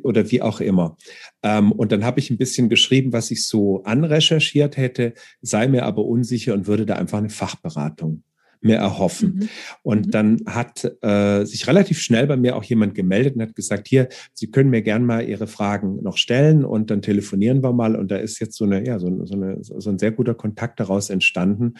Oder 0.03 0.31
wie 0.31 0.41
auch 0.41 0.61
immer. 0.61 0.95
Ähm, 1.41 1.71
und 1.73 1.91
dann 1.91 2.05
habe 2.05 2.19
ich 2.19 2.29
ein 2.29 2.37
bisschen 2.37 2.69
geschrieben, 2.69 3.11
was 3.11 3.31
ich 3.31 3.45
so 3.45 3.83
anrecherchiert 3.83 4.77
hätte, 4.77 5.13
sei 5.41 5.67
mir 5.67 5.83
aber 5.83 6.05
unsicher 6.05 6.53
und 6.53 6.67
würde 6.67 6.85
da 6.85 6.95
einfach 6.95 7.17
eine 7.17 7.29
Fachberatung 7.29 8.23
mehr 8.63 8.79
erhoffen. 8.79 9.35
Mhm. 9.35 9.49
Und 9.81 10.07
mhm. 10.07 10.11
dann 10.11 10.41
hat 10.45 10.83
äh, 11.01 11.45
sich 11.45 11.67
relativ 11.67 11.99
schnell 11.99 12.27
bei 12.27 12.37
mir 12.37 12.55
auch 12.55 12.63
jemand 12.63 12.95
gemeldet 12.95 13.35
und 13.35 13.41
hat 13.41 13.55
gesagt, 13.55 13.87
hier, 13.87 14.09
Sie 14.33 14.51
können 14.51 14.69
mir 14.69 14.81
gern 14.81 15.05
mal 15.05 15.27
Ihre 15.27 15.47
Fragen 15.47 16.01
noch 16.01 16.17
stellen 16.17 16.65
und 16.65 16.89
dann 16.89 17.01
telefonieren 17.01 17.63
wir 17.63 17.73
mal. 17.73 17.95
Und 17.95 18.11
da 18.11 18.17
ist 18.17 18.39
jetzt 18.39 18.55
so 18.55 18.65
eine, 18.65 18.85
ja, 18.85 18.99
so, 18.99 19.25
so, 19.25 19.35
eine, 19.35 19.57
so 19.61 19.89
ein 19.89 19.99
sehr 19.99 20.11
guter 20.11 20.33
Kontakt 20.33 20.79
daraus 20.79 21.09
entstanden. 21.09 21.75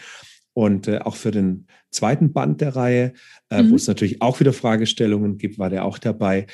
Und 0.52 0.86
äh, 0.86 0.98
auch 0.98 1.16
für 1.16 1.32
den 1.32 1.66
zweiten 1.90 2.32
Band 2.32 2.60
der 2.60 2.76
Reihe, 2.76 3.12
äh, 3.50 3.62
mhm. 3.62 3.70
wo 3.70 3.74
es 3.74 3.88
natürlich 3.88 4.22
auch 4.22 4.38
wieder 4.40 4.52
Fragestellungen 4.52 5.36
gibt, 5.36 5.58
war 5.58 5.68
der 5.68 5.84
auch 5.84 5.98
dabei. 5.98 6.46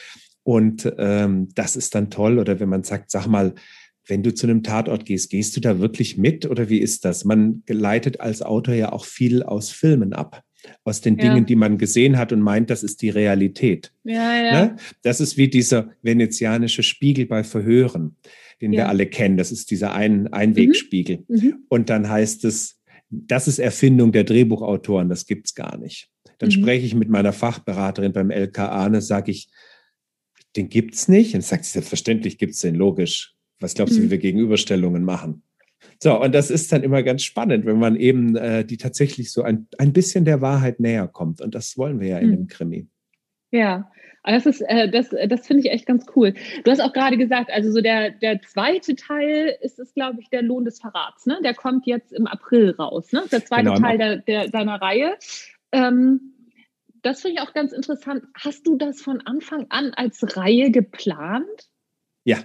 Und 0.43 0.91
ähm, 0.99 1.49
das 1.55 1.77
ist 1.77 1.95
dann 1.95 2.11
toll. 2.11 2.39
Oder 2.39 2.61
wenn 2.61 2.69
man 2.69 2.83
sagt, 2.83 3.11
sag 3.11 3.27
mal, 3.27 3.55
wenn 4.11 4.23
du 4.23 4.35
zu 4.35 4.47
einem 4.47 4.63
Tatort 4.63 5.07
gehst, 5.07 5.31
gehst 5.31 5.57
du 5.57 5.61
da 5.61 5.79
wirklich 5.79 6.19
mit 6.19 6.45
oder 6.45 6.69
wie 6.69 6.79
ist 6.79 7.05
das? 7.05 7.25
Man 7.25 7.63
leitet 7.69 8.21
als 8.21 8.43
Autor 8.43 8.75
ja 8.75 8.93
auch 8.93 9.05
viel 9.05 9.43
aus 9.43 9.71
Filmen 9.71 10.13
ab, 10.13 10.43
aus 10.85 11.01
den 11.01 11.17
Dingen, 11.17 11.39
ja. 11.39 11.45
die 11.45 11.57
man 11.57 11.79
gesehen 11.79 12.19
hat 12.19 12.33
und 12.33 12.41
meint, 12.41 12.69
das 12.69 12.83
ist 12.83 13.01
die 13.03 13.11
Realität. 13.11 13.93
Ja, 14.05 14.35
ja. 14.35 14.65
Ne? 14.65 14.77
Das 15.03 15.21
ist 15.21 15.37
wie 15.37 15.49
dieser 15.49 15.93
venezianische 16.03 16.83
Spiegel 16.83 17.27
bei 17.27 17.45
Verhören, 17.45 18.17
den 18.61 18.73
wir 18.73 18.89
alle 18.89 19.07
kennen. 19.07 19.37
Das 19.37 19.53
ist 19.53 19.71
dieser 19.71 19.95
Ein 19.95 20.33
Einwegspiegel. 20.33 21.25
Mhm. 21.29 21.37
Mhm. 21.37 21.65
Und 21.69 21.89
dann 21.89 22.09
heißt 22.09 22.45
es, 22.45 22.81
das 23.09 23.49
ist 23.49 23.59
Erfindung 23.59 24.13
der 24.13 24.25
Drehbuchautoren, 24.25 25.09
das 25.09 25.27
gibt's 25.27 25.55
gar 25.55 25.79
nicht. 25.79 26.11
Dann 26.39 26.49
mhm. 26.49 26.53
spreche 26.53 26.85
ich 26.85 26.95
mit 26.95 27.09
meiner 27.09 27.33
Fachberaterin 27.33 28.13
beim 28.13 28.31
LKA 28.31 28.87
und 28.87 29.01
sage 29.01 29.31
ich, 29.31 29.49
den 30.57 30.69
gibt's 30.69 31.07
nicht. 31.07 31.35
Und 31.35 31.45
sagt 31.45 31.65
sie, 31.65 31.73
selbstverständlich 31.73 32.39
gibt's 32.39 32.61
den, 32.61 32.75
logisch. 32.75 33.37
Was 33.61 33.75
glaubst 33.75 33.97
du, 33.97 34.01
wie 34.01 34.07
mhm. 34.07 34.11
wir 34.11 34.19
Gegenüberstellungen 34.19 35.05
machen? 35.05 35.43
So, 36.03 36.21
und 36.21 36.35
das 36.35 36.51
ist 36.51 36.73
dann 36.73 36.83
immer 36.83 37.03
ganz 37.03 37.23
spannend, 37.23 37.67
wenn 37.67 37.79
man 37.79 37.97
eben 37.97 38.37
äh, 38.37 38.65
die 38.65 38.77
tatsächlich 38.77 39.33
so 39.33 39.43
ein, 39.43 39.67
ein 39.79 39.93
bisschen 39.93 40.25
der 40.25 40.41
Wahrheit 40.41 40.81
näher 40.81 41.09
kommt. 41.09 41.41
Und 41.41 41.55
das 41.55 41.77
wollen 41.77 42.01
wir 42.01 42.09
ja 42.09 42.19
in 42.19 42.31
dem 42.31 42.41
mhm. 42.41 42.49
Krimi. 42.49 42.89
Ja, 43.51 43.91
das 44.25 44.47
ist, 44.47 44.61
äh, 44.63 44.91
das, 44.91 45.11
das 45.29 45.47
finde 45.47 45.67
ich 45.67 45.73
echt 45.73 45.87
ganz 45.87 46.07
cool. 46.15 46.35
Du 46.65 46.71
hast 46.71 46.81
auch 46.81 46.93
gerade 46.93 47.17
gesagt, 47.17 47.51
also 47.51 47.71
so 47.73 47.81
der, 47.81 48.11
der 48.11 48.41
zweite 48.43 48.95
Teil 48.95 49.57
ist 49.63 49.79
es, 49.79 49.95
glaube 49.95 50.21
ich, 50.21 50.29
der 50.31 50.43
Lohn 50.43 50.65
des 50.65 50.81
Verrats. 50.81 51.27
Ne? 51.27 51.39
Der 51.43 51.55
kommt 51.55 51.87
jetzt 51.87 52.13
im 52.13 52.27
April 52.27 52.71
raus. 52.79 53.13
Ne? 53.13 53.23
Der 53.33 53.45
zweite 53.45 53.71
genau. 53.71 53.81
Teil 53.81 53.99
der, 53.99 54.17
der, 54.19 54.49
deiner 54.49 54.81
Reihe. 54.81 55.17
Ähm, 55.73 56.35
das 57.03 57.23
finde 57.23 57.37
ich 57.37 57.49
auch 57.49 57.55
ganz 57.55 57.73
interessant. 57.73 58.25
Hast 58.35 58.67
du 58.67 58.77
das 58.77 59.01
von 59.01 59.23
Anfang 59.23 59.67
an 59.71 59.93
als 59.95 60.37
Reihe 60.37 60.71
geplant? 60.71 61.71
Ja, 62.25 62.39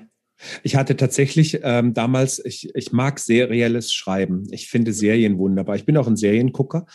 ich 0.64 0.76
hatte 0.76 0.96
tatsächlich 0.96 1.60
ähm, 1.64 1.94
damals, 1.94 2.44
ich, 2.44 2.74
ich 2.76 2.92
mag 2.92 3.20
serielles 3.20 3.94
Schreiben. 3.94 4.48
Ich 4.52 4.68
finde 4.68 4.94
Serien 4.94 5.38
wunderbar. 5.38 5.76
Ich 5.76 5.86
bin 5.86 5.98
auch 5.98 6.08
ein 6.08 6.18
Seriengucker. 6.18 6.86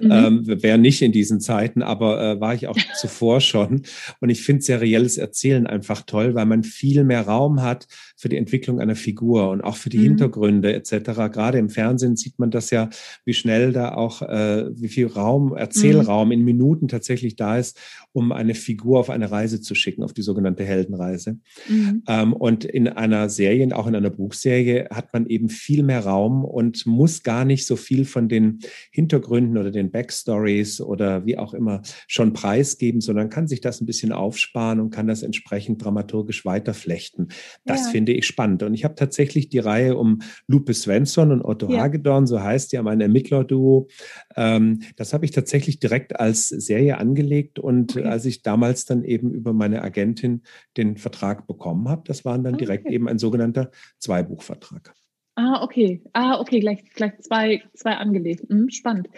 Mhm. 0.00 0.10
Ähm, 0.10 0.62
Wäre 0.62 0.78
nicht 0.78 1.02
in 1.02 1.12
diesen 1.12 1.40
Zeiten, 1.40 1.82
aber 1.82 2.20
äh, 2.20 2.40
war 2.40 2.54
ich 2.54 2.68
auch 2.68 2.76
zuvor 3.00 3.40
schon. 3.40 3.82
Und 4.20 4.30
ich 4.30 4.42
finde 4.42 4.62
serielles 4.62 5.18
Erzählen 5.18 5.66
einfach 5.66 6.02
toll, 6.02 6.34
weil 6.34 6.46
man 6.46 6.62
viel 6.62 7.04
mehr 7.04 7.22
Raum 7.22 7.62
hat 7.62 7.86
für 8.20 8.28
die 8.28 8.36
Entwicklung 8.36 8.80
einer 8.80 8.96
Figur 8.96 9.48
und 9.48 9.62
auch 9.62 9.76
für 9.76 9.88
die 9.88 9.96
mhm. 9.96 10.02
Hintergründe 10.02 10.74
etc. 10.74 10.92
Gerade 11.32 11.56
im 11.56 11.70
Fernsehen 11.70 12.16
sieht 12.16 12.38
man 12.38 12.50
das 12.50 12.68
ja, 12.68 12.90
wie 13.24 13.32
schnell 13.32 13.72
da 13.72 13.94
auch, 13.94 14.20
äh, 14.20 14.66
wie 14.74 14.88
viel 14.88 15.06
Raum, 15.06 15.56
Erzählraum 15.56 16.28
mhm. 16.28 16.32
in 16.32 16.44
Minuten 16.44 16.88
tatsächlich 16.88 17.36
da 17.36 17.56
ist, 17.56 17.78
um 18.12 18.30
eine 18.32 18.54
Figur 18.54 19.00
auf 19.00 19.08
eine 19.08 19.30
Reise 19.30 19.62
zu 19.62 19.74
schicken, 19.74 20.02
auf 20.02 20.12
die 20.12 20.20
sogenannte 20.20 20.64
Heldenreise. 20.64 21.38
Mhm. 21.66 22.02
Ähm, 22.06 22.32
und 22.34 22.66
in 22.66 22.88
einer 22.88 23.30
Serie, 23.30 23.74
auch 23.74 23.86
in 23.86 23.96
einer 23.96 24.10
Buchserie, 24.10 24.88
hat 24.90 25.14
man 25.14 25.26
eben 25.26 25.48
viel 25.48 25.82
mehr 25.82 26.04
Raum 26.04 26.44
und 26.44 26.84
muss 26.84 27.22
gar 27.22 27.46
nicht 27.46 27.66
so 27.66 27.76
viel 27.76 28.04
von 28.04 28.28
den 28.28 28.58
Hintergründen 28.90 29.56
oder 29.56 29.70
den 29.70 29.90
Backstories 29.90 30.82
oder 30.82 31.24
wie 31.24 31.38
auch 31.38 31.54
immer 31.54 31.80
schon 32.06 32.34
preisgeben, 32.34 33.00
sondern 33.00 33.30
kann 33.30 33.48
sich 33.48 33.62
das 33.62 33.80
ein 33.80 33.86
bisschen 33.86 34.12
aufsparen 34.12 34.78
und 34.78 34.90
kann 34.90 35.06
das 35.06 35.22
entsprechend 35.22 35.82
dramaturgisch 35.82 36.44
weiterflechten. 36.44 37.28
Das 37.64 37.86
ja. 37.86 37.90
finde 37.92 38.09
ich 38.12 38.26
spannend. 38.26 38.62
Und 38.62 38.74
ich 38.74 38.84
habe 38.84 38.94
tatsächlich 38.94 39.48
die 39.48 39.58
Reihe 39.58 39.96
um 39.96 40.20
Lupe 40.46 40.74
Svensson 40.74 41.32
und 41.32 41.42
Otto 41.42 41.70
ja. 41.70 41.80
Hagedorn, 41.80 42.26
so 42.26 42.40
heißt 42.40 42.72
ja 42.72 42.82
mein 42.82 43.00
Ermittlerduo. 43.00 43.88
Ähm, 44.36 44.80
das 44.96 45.12
habe 45.12 45.24
ich 45.24 45.30
tatsächlich 45.30 45.80
direkt 45.80 46.18
als 46.18 46.48
Serie 46.48 46.98
angelegt 46.98 47.58
und 47.58 47.96
okay. 47.96 48.06
als 48.06 48.24
ich 48.24 48.42
damals 48.42 48.84
dann 48.84 49.04
eben 49.04 49.30
über 49.32 49.52
meine 49.52 49.82
Agentin 49.82 50.42
den 50.76 50.96
Vertrag 50.96 51.46
bekommen 51.46 51.88
habe, 51.88 52.02
das 52.06 52.24
waren 52.24 52.44
dann 52.44 52.54
okay. 52.54 52.64
direkt 52.64 52.90
eben 52.90 53.08
ein 53.08 53.18
sogenannter 53.18 53.70
Zweibuchvertrag. 53.98 54.94
Ah, 55.36 55.62
okay. 55.62 56.02
Ah, 56.12 56.38
okay, 56.40 56.60
gleich, 56.60 56.84
gleich 56.94 57.18
zwei, 57.20 57.62
zwei 57.74 57.92
angelegt. 57.92 58.48
Hm, 58.48 58.68
spannend. 58.68 59.08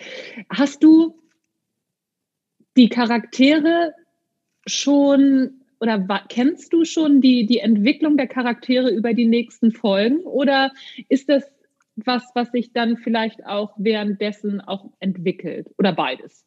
Hast 0.49 0.83
du 0.83 1.19
die 2.77 2.89
Charaktere 2.89 3.93
schon 4.67 5.62
oder 5.83 6.07
kennst 6.29 6.73
du 6.73 6.85
schon 6.85 7.21
die, 7.21 7.45
die 7.45 7.59
Entwicklung 7.59 8.17
der 8.17 8.29
Charaktere 8.29 8.89
über 8.89 9.15
die 9.15 9.27
nächsten 9.27 9.73
Folgen? 9.73 10.21
Oder 10.21 10.71
ist 11.09 11.29
das 11.29 11.43
was, 11.97 12.23
was 12.37 12.53
sich 12.53 12.73
dann 12.73 12.97
vielleicht 12.97 13.45
auch 13.45 13.75
währenddessen 13.77 14.61
auch 14.61 14.93
entwickelt? 15.01 15.69
Oder 15.79 15.93
beides? 15.93 16.45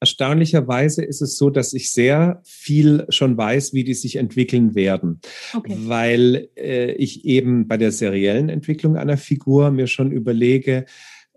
Erstaunlicherweise 0.00 1.04
ist 1.04 1.22
es 1.22 1.38
so, 1.38 1.48
dass 1.48 1.72
ich 1.74 1.92
sehr 1.92 2.42
viel 2.44 3.06
schon 3.08 3.36
weiß, 3.36 3.72
wie 3.72 3.84
die 3.84 3.94
sich 3.94 4.16
entwickeln 4.16 4.74
werden, 4.74 5.20
okay. 5.54 5.76
weil 5.78 6.48
äh, 6.56 6.90
ich 6.94 7.24
eben 7.24 7.68
bei 7.68 7.76
der 7.76 7.92
seriellen 7.92 8.48
Entwicklung 8.48 8.96
einer 8.96 9.16
Figur 9.16 9.70
mir 9.70 9.86
schon 9.86 10.10
überlege, 10.10 10.86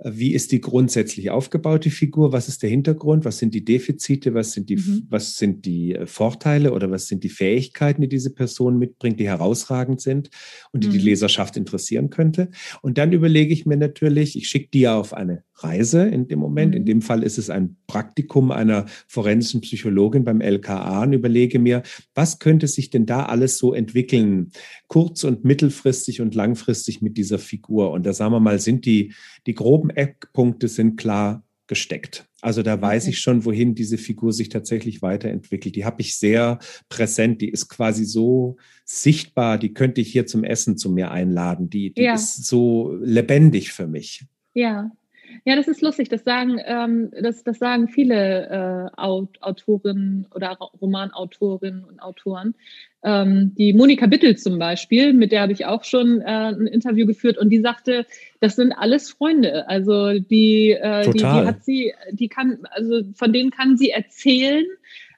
wie 0.03 0.33
ist 0.33 0.51
die 0.51 0.59
grundsätzlich 0.59 1.29
aufgebaute 1.29 1.89
Figur? 1.89 2.33
Was 2.33 2.49
ist 2.49 2.61
der 2.63 2.69
Hintergrund? 2.69 3.23
Was 3.23 3.37
sind 3.37 3.53
die 3.53 3.63
Defizite? 3.63 4.33
Was 4.33 4.51
sind 4.51 4.69
die, 4.69 4.75
mhm. 4.75 5.07
was 5.09 5.37
sind 5.37 5.65
die 5.65 5.95
äh, 5.95 6.05
Vorteile 6.05 6.73
oder 6.73 6.91
was 6.91 7.07
sind 7.07 7.23
die 7.23 7.29
Fähigkeiten, 7.29 8.01
die 8.01 8.09
diese 8.09 8.33
Person 8.33 8.77
mitbringt, 8.77 9.19
die 9.19 9.27
herausragend 9.27 10.01
sind 10.01 10.29
und 10.73 10.83
die 10.83 10.89
mhm. 10.89 10.93
die 10.93 10.99
Leserschaft 10.99 11.55
interessieren 11.55 12.09
könnte? 12.09 12.49
Und 12.81 12.97
dann 12.97 13.13
überlege 13.13 13.53
ich 13.53 13.65
mir 13.65 13.77
natürlich, 13.77 14.37
ich 14.37 14.49
schicke 14.49 14.69
die 14.73 14.87
auf 14.87 15.13
eine 15.13 15.43
Reise 15.57 16.03
in 16.03 16.27
dem 16.27 16.39
Moment. 16.39 16.71
Mhm. 16.71 16.77
In 16.77 16.85
dem 16.85 17.01
Fall 17.01 17.23
ist 17.23 17.37
es 17.37 17.49
ein 17.49 17.77
Praktikum 17.87 18.51
einer 18.51 18.85
forensischen 19.07 19.61
Psychologin 19.61 20.23
beim 20.23 20.41
LKA 20.41 21.03
und 21.03 21.13
überlege 21.13 21.59
mir, 21.59 21.83
was 22.13 22.39
könnte 22.39 22.67
sich 22.67 22.89
denn 22.89 23.05
da 23.05 23.25
alles 23.25 23.57
so 23.57 23.73
entwickeln, 23.73 24.51
kurz- 24.87 25.23
und 25.23 25.45
mittelfristig 25.45 26.21
und 26.21 26.35
langfristig 26.35 27.01
mit 27.01 27.17
dieser 27.17 27.39
Figur? 27.39 27.91
Und 27.91 28.05
da 28.05 28.13
sagen 28.13 28.33
wir 28.33 28.39
mal, 28.39 28.59
sind 28.59 28.85
die, 28.85 29.13
die 29.47 29.55
groben 29.55 29.89
Eckpunkte 29.89 30.67
sind 30.67 30.97
klar 30.97 31.43
gesteckt. 31.67 32.27
Also 32.41 32.61
da 32.61 32.79
weiß 32.79 33.07
ich 33.07 33.19
schon, 33.19 33.43
wohin 33.43 33.73
diese 33.73 33.97
Figur 33.97 34.31
sich 34.33 34.49
tatsächlich 34.49 35.01
weiterentwickelt. 35.01 35.75
Die 35.75 35.83
habe 35.83 36.01
ich 36.01 36.15
sehr 36.15 36.59
präsent. 36.89 37.41
Die 37.41 37.49
ist 37.49 37.69
quasi 37.69 38.05
so 38.05 38.57
sichtbar. 38.83 39.57
Die 39.57 39.73
könnte 39.73 39.99
ich 39.99 40.11
hier 40.11 40.27
zum 40.27 40.43
Essen 40.43 40.77
zu 40.77 40.91
mir 40.91 41.09
einladen. 41.09 41.71
Die, 41.71 41.91
die 41.91 42.03
ja. 42.03 42.13
ist 42.13 42.45
so 42.45 42.95
lebendig 43.01 43.71
für 43.71 43.87
mich. 43.87 44.25
Ja, 44.53 44.91
ja, 45.43 45.55
das 45.55 45.67
ist 45.67 45.81
lustig. 45.81 46.09
Das 46.09 46.23
sagen, 46.23 46.59
ähm, 46.65 47.11
das, 47.21 47.43
das 47.43 47.59
sagen 47.59 47.87
viele 47.87 48.91
äh, 48.95 49.01
Autorinnen 49.01 50.27
oder 50.33 50.57
Romanautorinnen 50.81 51.83
und 51.83 52.01
Autoren. 52.01 52.55
Ähm, 53.03 53.53
die 53.57 53.73
Monika 53.73 54.07
Bittel 54.07 54.37
zum 54.37 54.57
Beispiel, 54.57 55.13
mit 55.13 55.31
der 55.31 55.41
habe 55.41 55.51
ich 55.51 55.65
auch 55.65 55.83
schon 55.83 56.21
äh, 56.21 56.25
ein 56.25 56.67
Interview 56.67 57.05
geführt 57.05 57.37
und 57.37 57.49
die 57.49 57.59
sagte, 57.59 58.05
das 58.39 58.55
sind 58.55 58.71
alles 58.71 59.11
Freunde. 59.11 59.67
Also 59.67 60.19
die, 60.19 60.71
äh, 60.71 61.09
die, 61.11 61.19
die 61.19 61.25
hat 61.25 61.63
sie, 61.63 61.93
die 62.11 62.29
kann, 62.29 62.59
also 62.71 63.01
von 63.13 63.33
denen 63.33 63.51
kann 63.51 63.77
sie 63.77 63.89
erzählen, 63.89 64.65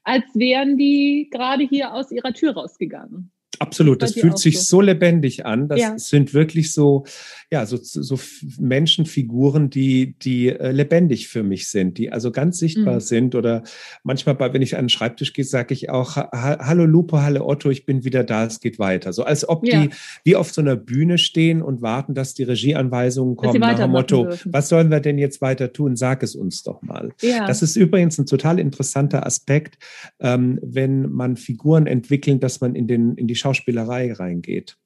als 0.03 0.25
wären 0.34 0.77
die 0.77 1.30
gerade 1.32 1.63
hier 1.63 1.93
aus 1.93 2.12
ihrer 2.12 2.34
Tür 2.34 2.53
rausgegangen. 2.53 3.32
Absolut, 3.60 4.02
das 4.02 4.13
fühlt 4.13 4.38
sich 4.38 4.60
so. 4.60 4.78
so. 4.78 4.82
lebendig 4.82 5.46
an. 5.46 5.67
Das 5.67 5.80
ja. 5.80 5.98
sind 5.98 6.34
wirklich 6.34 6.72
so, 6.72 7.06
ja, 7.52 7.65
so, 7.65 7.78
so 7.82 8.20
Menschenfiguren, 8.60 9.70
die, 9.70 10.15
die 10.20 10.50
äh, 10.50 10.72
lebendig 10.72 11.28
für 11.28 11.43
mich 11.43 11.67
sind, 11.67 11.98
die 11.98 12.12
also 12.12 12.32
ganz 12.32 12.60
sichtbar 12.60 12.96
mhm. 12.96 13.02
sind. 13.02 13.36
Oder 13.36 13.63
manchmal, 14.04 14.36
bei, 14.36 14.54
wenn 14.54 14.62
ich 14.62 14.76
an 14.76 14.84
den 14.86 14.89
Schreibtisch 14.89 15.34
gehe, 15.34 15.46
sage 15.46 15.74
ich 15.74 15.89
auch, 15.89 16.17
hallo 16.17 16.86
Lupo, 16.86 17.20
hallo 17.20 17.48
Otto, 17.48 17.70
ich 17.70 17.86
bin 17.86 18.04
wieder 18.04 18.24
da, 18.24 18.46
es 18.46 18.60
geht 18.60 18.80
weiter. 18.80 19.13
So 19.13 19.24
als 19.24 19.48
ob 19.48 19.65
ja. 19.65 19.82
die 19.82 19.89
wie 20.24 20.36
auf 20.36 20.52
so 20.52 20.62
einer 20.62 20.76
Bühne 20.76 21.17
stehen 21.17 21.62
und 21.62 21.82
warten, 21.82 22.13
dass 22.13 22.34
die 22.34 22.43
Regieanweisungen 22.43 23.36
kommen 23.36 23.60
nach 23.60 23.78
dem 23.78 23.91
Motto, 23.91 24.26
dürfen. 24.26 24.54
was 24.54 24.70
sollen 24.70 24.89
wir 24.89 25.00
denn 25.00 25.17
jetzt 25.17 25.41
weiter 25.41 25.74
tun? 25.74 25.96
Sag 25.96 26.24
es 26.24 26.36
uns 26.36 26.63
doch 26.63 26.82
mal. 26.82 27.12
Ja. 27.22 27.48
Das 27.48 27.62
ist 27.62 27.76
übrigens 27.76 28.17
ein 28.17 28.26
total 28.26 28.60
interessanter 28.60 29.26
Aspekt, 29.26 29.78
ähm, 30.20 30.60
wenn 30.62 31.10
man 31.12 31.38
Figuren 31.38 31.88
entwickeln, 31.88 32.39
dass 32.39 32.62
man 32.62 32.76
in, 32.76 32.88
den, 32.88 33.15
in 33.15 33.28
die 33.28 33.36
Schauspielerei 33.48 34.12
reingeht. 34.12 34.78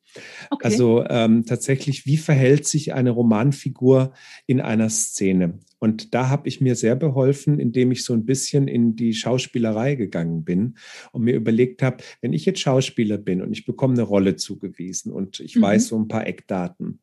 Okay. 0.49 0.65
Also 0.65 1.05
ähm, 1.09 1.45
tatsächlich, 1.45 2.05
wie 2.05 2.17
verhält 2.17 2.67
sich 2.67 2.93
eine 2.93 3.11
Romanfigur 3.11 4.13
in 4.45 4.59
einer 4.59 4.89
Szene? 4.89 5.59
Und 5.79 6.13
da 6.13 6.29
habe 6.29 6.47
ich 6.47 6.61
mir 6.61 6.75
sehr 6.75 6.95
beholfen, 6.95 7.59
indem 7.59 7.91
ich 7.91 8.03
so 8.03 8.13
ein 8.13 8.25
bisschen 8.25 8.67
in 8.67 8.95
die 8.95 9.13
Schauspielerei 9.13 9.95
gegangen 9.95 10.43
bin 10.43 10.75
und 11.11 11.23
mir 11.23 11.33
überlegt 11.33 11.81
habe, 11.81 12.03
wenn 12.21 12.33
ich 12.33 12.45
jetzt 12.45 12.59
Schauspieler 12.59 13.17
bin 13.17 13.41
und 13.41 13.51
ich 13.51 13.65
bekomme 13.65 13.93
eine 13.93 14.03
Rolle 14.03 14.35
zugewiesen 14.35 15.11
und 15.11 15.39
ich 15.39 15.55
mhm. 15.55 15.61
weiß 15.61 15.87
so 15.87 15.97
ein 15.97 16.07
paar 16.07 16.27
Eckdaten, 16.27 16.99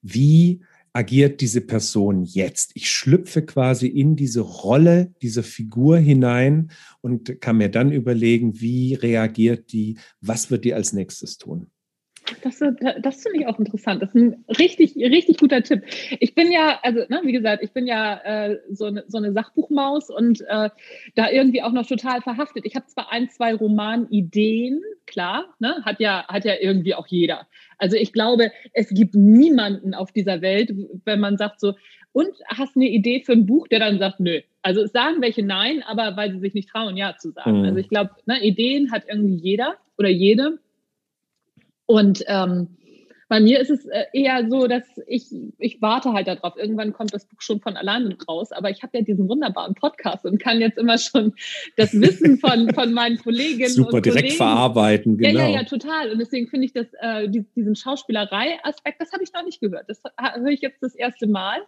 wie 0.00 0.64
agiert 0.92 1.40
diese 1.40 1.60
Person 1.60 2.24
jetzt? 2.24 2.72
Ich 2.74 2.90
schlüpfe 2.90 3.42
quasi 3.42 3.86
in 3.86 4.16
diese 4.16 4.40
Rolle 4.40 5.14
dieser 5.22 5.42
Figur 5.42 5.98
hinein 5.98 6.70
und 7.00 7.40
kann 7.40 7.56
mir 7.56 7.70
dann 7.70 7.92
überlegen, 7.92 8.60
wie 8.60 8.94
reagiert 8.94 9.72
die, 9.72 9.98
was 10.20 10.50
wird 10.50 10.64
die 10.64 10.74
als 10.74 10.92
nächstes 10.92 11.38
tun? 11.38 11.70
Das, 12.42 12.58
das 12.58 13.22
finde 13.22 13.40
ich 13.40 13.46
auch 13.46 13.58
interessant. 13.58 14.02
Das 14.02 14.14
ist 14.14 14.14
ein 14.14 14.44
richtig, 14.58 14.96
richtig 14.96 15.38
guter 15.38 15.62
Tipp. 15.62 15.82
Ich 16.20 16.34
bin 16.34 16.50
ja, 16.50 16.78
also 16.82 17.00
ne, 17.08 17.20
wie 17.24 17.32
gesagt, 17.32 17.62
ich 17.62 17.72
bin 17.72 17.86
ja 17.86 18.20
äh, 18.24 18.58
so, 18.70 18.86
eine, 18.86 19.04
so 19.08 19.18
eine 19.18 19.32
Sachbuchmaus 19.32 20.10
und 20.10 20.40
äh, 20.42 20.70
da 21.14 21.30
irgendwie 21.30 21.62
auch 21.62 21.72
noch 21.72 21.86
total 21.86 22.20
verhaftet. 22.22 22.64
Ich 22.66 22.74
habe 22.74 22.86
zwar 22.86 23.12
ein, 23.12 23.28
zwei 23.28 23.54
Romanideen, 23.54 24.82
klar, 25.06 25.54
ne, 25.58 25.76
hat 25.84 26.00
ja, 26.00 26.26
hat 26.28 26.44
ja 26.44 26.54
irgendwie 26.60 26.94
auch 26.94 27.06
jeder. 27.06 27.46
Also 27.78 27.96
ich 27.96 28.12
glaube, 28.12 28.52
es 28.72 28.88
gibt 28.90 29.14
niemanden 29.14 29.94
auf 29.94 30.12
dieser 30.12 30.40
Welt, 30.40 30.72
wenn 31.04 31.20
man 31.20 31.36
sagt 31.36 31.60
so, 31.60 31.74
und 32.12 32.28
hast 32.46 32.76
eine 32.76 32.88
Idee 32.88 33.22
für 33.24 33.32
ein 33.32 33.46
Buch, 33.46 33.68
der 33.68 33.80
dann 33.80 33.98
sagt, 33.98 34.20
nö. 34.20 34.40
Also 34.60 34.82
es 34.82 34.92
sagen 34.92 35.20
welche 35.20 35.42
nein, 35.42 35.82
aber 35.82 36.16
weil 36.16 36.30
sie 36.32 36.38
sich 36.38 36.54
nicht 36.54 36.68
trauen, 36.68 36.96
ja 36.96 37.16
zu 37.16 37.30
sagen. 37.32 37.60
Mhm. 37.60 37.64
Also 37.64 37.78
ich 37.78 37.88
glaube, 37.88 38.10
ne, 38.26 38.42
Ideen 38.42 38.92
hat 38.92 39.04
irgendwie 39.08 39.34
jeder 39.34 39.76
oder 39.98 40.10
jede. 40.10 40.58
Und 41.86 42.24
ähm, 42.26 42.76
bei 43.32 43.40
mir 43.40 43.60
ist 43.60 43.70
es 43.70 43.86
äh, 43.86 44.04
eher 44.12 44.46
so, 44.50 44.66
dass 44.66 44.82
ich, 45.06 45.24
ich 45.58 45.80
warte 45.80 46.12
halt 46.12 46.28
darauf. 46.28 46.54
Irgendwann 46.58 46.92
kommt 46.92 47.14
das 47.14 47.24
Buch 47.24 47.40
schon 47.40 47.60
von 47.60 47.78
alleine 47.78 48.14
raus. 48.28 48.52
Aber 48.52 48.68
ich 48.68 48.82
habe 48.82 48.98
ja 48.98 49.04
diesen 49.04 49.26
wunderbaren 49.26 49.74
Podcast 49.74 50.26
und 50.26 50.38
kann 50.38 50.60
jetzt 50.60 50.76
immer 50.76 50.98
schon 50.98 51.32
das 51.78 51.98
Wissen 51.98 52.36
von, 52.36 52.74
von 52.74 52.92
meinen 52.92 53.16
Kolleginnen 53.16 53.70
Super, 53.70 53.94
und 53.94 54.04
direkt 54.04 54.18
Kollegen, 54.20 54.36
verarbeiten, 54.36 55.16
genau. 55.16 55.40
Ja, 55.40 55.48
ja, 55.48 55.54
ja, 55.60 55.64
total. 55.64 56.10
Und 56.10 56.18
deswegen 56.18 56.46
finde 56.48 56.66
ich 56.66 56.74
das, 56.74 56.88
äh, 57.00 57.26
diesen 57.30 57.74
Schauspielerei-Aspekt, 57.74 59.00
das 59.00 59.12
habe 59.12 59.22
ich 59.24 59.32
noch 59.32 59.46
nicht 59.46 59.60
gehört. 59.62 59.88
Das 59.88 60.02
höre 60.18 60.50
ich 60.50 60.60
jetzt 60.60 60.82
das 60.82 60.94
erste 60.94 61.26
Mal. 61.26 61.62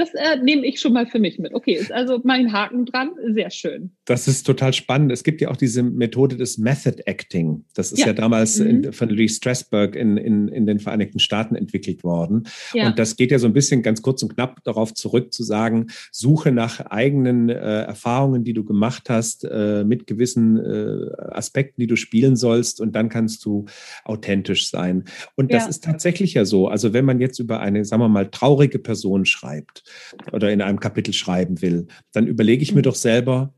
Das 0.00 0.14
äh, 0.14 0.38
nehme 0.42 0.64
ich 0.66 0.80
schon 0.80 0.94
mal 0.94 1.06
für 1.06 1.18
mich 1.18 1.38
mit. 1.38 1.52
Okay, 1.52 1.74
ist 1.74 1.92
also 1.92 2.22
mein 2.24 2.54
Haken 2.54 2.86
dran. 2.86 3.10
Sehr 3.34 3.50
schön. 3.50 3.90
Das 4.06 4.28
ist 4.28 4.44
total 4.44 4.72
spannend. 4.72 5.12
Es 5.12 5.24
gibt 5.24 5.42
ja 5.42 5.50
auch 5.50 5.58
diese 5.58 5.82
Methode 5.82 6.38
des 6.38 6.56
Method 6.56 7.02
Acting. 7.04 7.66
Das 7.74 7.92
ist 7.92 7.98
ja, 7.98 8.06
ja 8.06 8.12
damals 8.14 8.58
mhm. 8.58 8.66
in, 8.66 8.92
von 8.94 9.10
Lee 9.10 9.28
Strasberg 9.28 9.94
in, 9.96 10.16
in, 10.16 10.48
in 10.48 10.64
den 10.64 10.80
Vereinigten 10.80 11.18
Staaten 11.18 11.54
entwickelt 11.54 12.02
worden. 12.02 12.44
Ja. 12.72 12.86
Und 12.86 12.98
das 12.98 13.16
geht 13.16 13.30
ja 13.30 13.38
so 13.38 13.46
ein 13.46 13.52
bisschen 13.52 13.82
ganz 13.82 14.00
kurz 14.00 14.22
und 14.22 14.34
knapp 14.34 14.64
darauf 14.64 14.94
zurück 14.94 15.34
zu 15.34 15.42
sagen, 15.42 15.88
suche 16.10 16.50
nach 16.50 16.80
eigenen 16.86 17.50
äh, 17.50 17.82
Erfahrungen, 17.82 18.42
die 18.42 18.54
du 18.54 18.64
gemacht 18.64 19.10
hast, 19.10 19.44
äh, 19.44 19.84
mit 19.84 20.06
gewissen 20.06 20.56
äh, 20.56 21.12
Aspekten, 21.30 21.78
die 21.78 21.86
du 21.86 21.96
spielen 21.96 22.36
sollst. 22.36 22.80
Und 22.80 22.96
dann 22.96 23.10
kannst 23.10 23.44
du 23.44 23.66
authentisch 24.06 24.70
sein. 24.70 25.04
Und 25.36 25.52
das 25.52 25.64
ja. 25.64 25.68
ist 25.68 25.84
tatsächlich 25.84 26.32
ja 26.32 26.46
so. 26.46 26.68
Also 26.68 26.94
wenn 26.94 27.04
man 27.04 27.20
jetzt 27.20 27.38
über 27.38 27.60
eine, 27.60 27.84
sagen 27.84 28.00
wir 28.00 28.08
mal, 28.08 28.30
traurige 28.30 28.78
Person 28.78 29.26
schreibt, 29.26 29.84
oder 30.32 30.50
in 30.52 30.62
einem 30.62 30.80
Kapitel 30.80 31.12
schreiben 31.12 31.62
will, 31.62 31.86
dann 32.12 32.26
überlege 32.26 32.62
ich 32.62 32.72
mir 32.72 32.80
mhm. 32.80 32.84
doch 32.84 32.94
selber, 32.94 33.54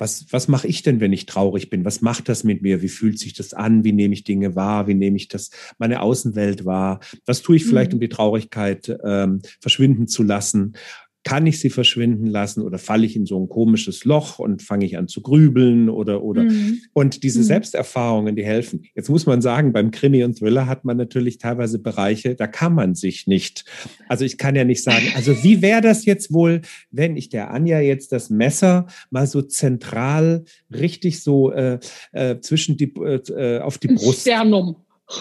was, 0.00 0.26
was 0.32 0.48
mache 0.48 0.66
ich 0.66 0.82
denn, 0.82 1.00
wenn 1.00 1.12
ich 1.12 1.26
traurig 1.26 1.68
bin? 1.68 1.84
Was 1.84 2.00
macht 2.00 2.28
das 2.28 2.42
mit 2.42 2.62
mir? 2.62 2.80
Wie 2.80 2.88
fühlt 2.88 3.18
sich 3.18 3.34
das 3.34 3.52
an? 3.52 3.84
Wie 3.84 3.92
nehme 3.92 4.14
ich 4.14 4.24
Dinge 4.24 4.56
wahr? 4.56 4.86
Wie 4.86 4.94
nehme 4.94 5.16
ich 5.16 5.28
das 5.28 5.50
meine 5.78 6.00
Außenwelt 6.00 6.64
wahr? 6.64 7.00
Was 7.26 7.42
tue 7.42 7.56
ich 7.56 7.66
vielleicht, 7.66 7.92
mhm. 7.92 7.96
um 7.96 8.00
die 8.00 8.08
Traurigkeit 8.08 8.96
ähm, 9.04 9.42
verschwinden 9.60 10.08
zu 10.08 10.22
lassen? 10.22 10.74
Kann 11.22 11.46
ich 11.46 11.60
sie 11.60 11.70
verschwinden 11.70 12.26
lassen 12.26 12.62
oder 12.62 12.78
falle 12.78 13.04
ich 13.04 13.14
in 13.14 13.26
so 13.26 13.38
ein 13.38 13.48
komisches 13.48 14.04
Loch 14.04 14.38
und 14.38 14.62
fange 14.62 14.86
ich 14.86 14.96
an 14.96 15.06
zu 15.06 15.20
grübeln 15.20 15.90
oder 15.90 16.22
oder 16.22 16.44
mhm. 16.44 16.80
und 16.94 17.22
diese 17.22 17.40
mhm. 17.40 17.44
Selbsterfahrungen, 17.44 18.36
die 18.36 18.44
helfen. 18.44 18.84
Jetzt 18.94 19.10
muss 19.10 19.26
man 19.26 19.42
sagen, 19.42 19.72
beim 19.72 19.90
Krimi 19.90 20.24
und 20.24 20.38
Thriller 20.38 20.66
hat 20.66 20.84
man 20.84 20.96
natürlich 20.96 21.38
teilweise 21.38 21.78
Bereiche, 21.78 22.34
da 22.34 22.46
kann 22.46 22.74
man 22.74 22.94
sich 22.94 23.26
nicht. 23.26 23.64
Also 24.08 24.24
ich 24.24 24.38
kann 24.38 24.56
ja 24.56 24.64
nicht 24.64 24.82
sagen, 24.82 25.06
also 25.14 25.42
wie 25.42 25.60
wäre 25.60 25.82
das 25.82 26.06
jetzt 26.06 26.32
wohl, 26.32 26.62
wenn 26.90 27.16
ich 27.16 27.28
der 27.28 27.50
Anja 27.50 27.80
jetzt 27.80 28.12
das 28.12 28.30
Messer 28.30 28.86
mal 29.10 29.26
so 29.26 29.42
zentral 29.42 30.44
richtig 30.70 31.20
so 31.20 31.52
äh, 31.52 31.78
äh, 32.12 32.40
zwischen 32.40 32.76
die 32.76 32.94
äh, 32.94 33.60
auf 33.60 33.78
die 33.78 33.88
Brust 33.88 34.22
Sternum. 34.22 34.76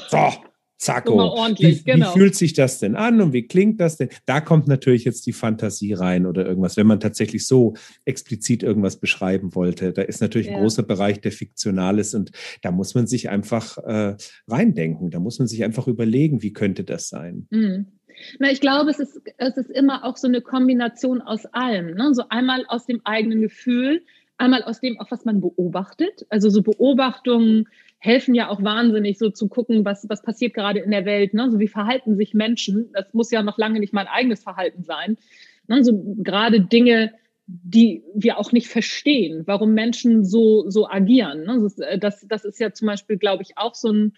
So, 0.10 0.32
Zacko. 0.80 1.20
Ordentlich, 1.20 1.86
wie, 1.86 1.92
genau. 1.92 2.08
wie 2.08 2.20
fühlt 2.20 2.36
sich 2.36 2.54
das 2.54 2.80
denn 2.80 2.96
an 2.96 3.20
und 3.20 3.34
wie 3.34 3.46
klingt 3.46 3.82
das 3.82 3.98
denn? 3.98 4.08
Da 4.26 4.40
kommt 4.40 4.70
natürlich 4.70 5.04
jetzt 5.04 5.26
die 5.26 5.34
Fantasie 5.34 5.92
rein 5.92 6.26
oder 6.26 6.46
irgendwas, 6.46 6.78
wenn 6.78 6.88
man 6.88 7.02
tatsächlich 7.02 7.46
so 7.46 7.74
explizit 8.06 8.64
irgendwas 8.64 8.98
beschreiben 8.98 9.54
wollte. 9.56 9.92
Da 9.92 10.04
ist 10.04 10.22
natürlich 10.22 10.48
ja. 10.48 10.56
ein 10.56 10.62
großer 10.62 10.84
Bereich, 10.84 11.20
der 11.20 11.34
fiktional 11.34 12.00
ist 12.00 12.16
und 12.16 12.32
da 12.62 12.72
muss 12.72 12.96
man 12.96 13.08
sich 13.08 13.30
einfach 13.30 13.78
äh, 13.80 14.16
reindenken. 14.48 15.12
Da 15.12 15.20
muss 15.20 15.38
man 15.38 15.50
sich 15.50 15.66
einfach 15.66 15.88
überlegen, 15.88 16.42
wie 16.42 16.54
könnte 16.54 16.86
das 16.86 17.10
sein. 17.10 17.48
Mhm. 17.50 17.88
Na, 18.40 18.50
ich 18.50 18.62
glaube, 18.62 18.90
es 18.90 19.00
ist, 19.00 19.22
es 19.38 19.58
ist 19.58 19.70
immer 19.70 20.06
auch 20.06 20.16
so 20.16 20.28
eine 20.28 20.42
Kombination 20.42 21.22
aus 21.22 21.46
allem. 21.48 21.96
Ne? 21.96 22.14
So 22.14 22.24
einmal 22.30 22.66
aus 22.68 22.86
dem 22.86 23.02
eigenen 23.04 23.42
Gefühl, 23.42 24.02
einmal 24.38 24.64
aus 24.64 24.80
dem, 24.80 25.00
auch 25.00 25.12
was 25.12 25.26
man 25.26 25.42
beobachtet. 25.42 26.26
Also 26.30 26.50
so 26.50 26.62
Beobachtungen 26.62 27.68
helfen 28.00 28.34
ja 28.34 28.50
auch 28.50 28.64
wahnsinnig, 28.64 29.18
so 29.18 29.30
zu 29.30 29.48
gucken, 29.50 29.86
was, 29.86 30.08
was 30.10 30.22
passiert 30.22 30.54
gerade 30.54 30.80
in 30.80 30.92
der 30.92 31.06
Welt. 31.06 31.34
Ne? 31.34 31.52
So 31.52 31.60
wie 31.60 31.68
verhalten 31.68 32.16
sich 32.16 32.34
Menschen. 32.34 32.92
Das 32.94 33.14
muss 33.14 33.30
ja 33.30 33.44
noch 33.44 33.58
lange 33.58 33.80
nicht 33.80 33.94
mein 33.94 34.08
eigenes 34.08 34.42
Verhalten 34.42 34.84
sein. 34.84 35.18
Ne? 35.68 35.84
So 35.84 36.16
gerade 36.18 36.62
Dinge, 36.62 37.14
die 37.46 38.04
wir 38.16 38.38
auch 38.38 38.52
nicht 38.52 38.68
verstehen, 38.68 39.44
warum 39.46 39.74
Menschen 39.74 40.24
so, 40.24 40.70
so 40.70 40.88
agieren. 40.88 41.44
Ne? 41.44 41.60
Das, 41.62 41.78
äh, 41.80 42.00
das, 42.00 42.26
das 42.28 42.46
ist 42.46 42.60
ja 42.60 42.72
zum 42.72 42.88
Beispiel, 42.88 43.18
glaube 43.18 43.44
ich, 43.44 43.58
auch 43.58 43.76
so 43.76 43.92
ein, 43.92 44.14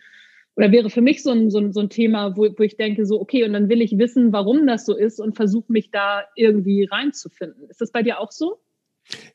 oder 0.55 0.71
wäre 0.71 0.89
für 0.89 1.01
mich 1.01 1.23
so 1.23 1.31
ein, 1.31 1.49
so 1.49 1.57
ein, 1.57 1.73
so 1.73 1.79
ein 1.79 1.89
Thema, 1.89 2.37
wo, 2.37 2.43
wo 2.43 2.63
ich 2.63 2.77
denke, 2.77 3.05
so, 3.05 3.19
okay, 3.19 3.43
und 3.45 3.53
dann 3.53 3.69
will 3.69 3.81
ich 3.81 3.97
wissen, 3.97 4.31
warum 4.31 4.67
das 4.67 4.85
so 4.85 4.95
ist 4.95 5.19
und 5.19 5.35
versuche 5.35 5.71
mich 5.71 5.89
da 5.89 6.25
irgendwie 6.35 6.83
reinzufinden. 6.83 7.69
Ist 7.69 7.81
das 7.81 7.91
bei 7.91 8.03
dir 8.03 8.19
auch 8.19 8.31
so? 8.31 8.59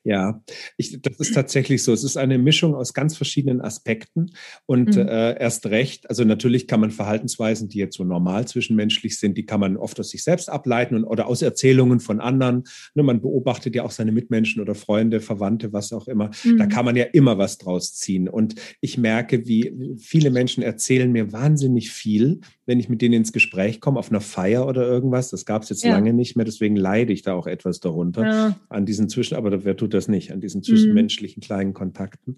Ja, 0.03 0.41
ich, 0.77 1.01
das 1.01 1.19
ist 1.19 1.33
tatsächlich 1.33 1.83
so. 1.83 1.93
Es 1.93 2.03
ist 2.03 2.17
eine 2.17 2.37
Mischung 2.37 2.75
aus 2.75 2.93
ganz 2.93 3.15
verschiedenen 3.15 3.61
Aspekten 3.61 4.31
und 4.65 4.95
mhm. 4.95 5.07
äh, 5.07 5.39
erst 5.39 5.65
recht, 5.67 6.09
also 6.09 6.23
natürlich 6.23 6.67
kann 6.67 6.79
man 6.79 6.91
Verhaltensweisen, 6.91 7.69
die 7.69 7.77
jetzt 7.77 7.97
so 7.97 8.03
normal 8.03 8.47
zwischenmenschlich 8.47 9.19
sind, 9.19 9.37
die 9.37 9.45
kann 9.45 9.59
man 9.59 9.77
oft 9.77 9.99
aus 9.99 10.09
sich 10.09 10.23
selbst 10.23 10.49
ableiten 10.49 10.95
und, 10.95 11.03
oder 11.03 11.27
aus 11.27 11.41
Erzählungen 11.41 11.99
von 11.99 12.19
anderen. 12.19 12.63
Ne, 12.95 13.03
man 13.03 13.21
beobachtet 13.21 13.75
ja 13.75 13.83
auch 13.83 13.91
seine 13.91 14.11
Mitmenschen 14.11 14.61
oder 14.61 14.75
Freunde, 14.75 15.19
Verwandte, 15.19 15.73
was 15.73 15.93
auch 15.93 16.07
immer. 16.07 16.31
Mhm. 16.43 16.57
Da 16.57 16.65
kann 16.65 16.85
man 16.85 16.95
ja 16.95 17.05
immer 17.05 17.37
was 17.37 17.57
draus 17.57 17.93
ziehen. 17.93 18.29
Und 18.29 18.55
ich 18.81 18.97
merke, 18.97 19.47
wie 19.47 19.73
viele 19.99 20.31
Menschen 20.31 20.63
erzählen 20.63 21.11
mir 21.11 21.31
wahnsinnig 21.31 21.91
viel, 21.91 22.41
wenn 22.65 22.79
ich 22.79 22.89
mit 22.89 23.01
denen 23.01 23.13
ins 23.15 23.31
Gespräch 23.31 23.79
komme, 23.79 23.99
auf 23.99 24.09
einer 24.09 24.21
Feier 24.21 24.67
oder 24.67 24.85
irgendwas. 24.85 25.29
Das 25.29 25.45
gab 25.45 25.63
es 25.63 25.69
jetzt 25.69 25.83
ja. 25.83 25.91
lange 25.91 26.13
nicht 26.13 26.35
mehr, 26.35 26.45
deswegen 26.45 26.75
leide 26.75 27.13
ich 27.13 27.21
da 27.21 27.33
auch 27.33 27.47
etwas 27.47 27.79
darunter 27.79 28.23
ja. 28.23 28.59
an 28.69 28.85
diesen 28.85 29.09
Zwischen, 29.09 29.35
aber 29.35 29.49
wer 29.63 29.77
tut 29.77 29.93
das 29.93 30.07
nicht, 30.07 30.31
an 30.31 30.41
diesen 30.41 30.63
zwischenmenschlichen 30.63 31.41
kleinen 31.41 31.73
Kontakten. 31.73 32.37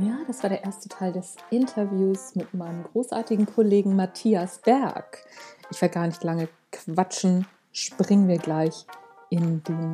Ja, 0.00 0.18
das 0.26 0.42
war 0.42 0.48
der 0.48 0.64
erste 0.64 0.88
Teil 0.88 1.12
des 1.12 1.36
Interviews 1.50 2.34
mit 2.34 2.54
meinem 2.54 2.84
großartigen 2.84 3.46
Kollegen 3.46 3.94
Matthias 3.94 4.58
Berg. 4.58 5.24
Ich 5.70 5.80
werde 5.82 5.94
gar 5.94 6.06
nicht 6.06 6.24
lange 6.24 6.48
quatschen, 6.70 7.46
springen 7.72 8.26
wir 8.26 8.38
gleich 8.38 8.86
in 9.28 9.62
den 9.62 9.92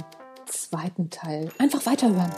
zweiten 0.49 1.11
Teil. 1.11 1.51
Einfach 1.59 1.85
weiterhören. 1.87 2.33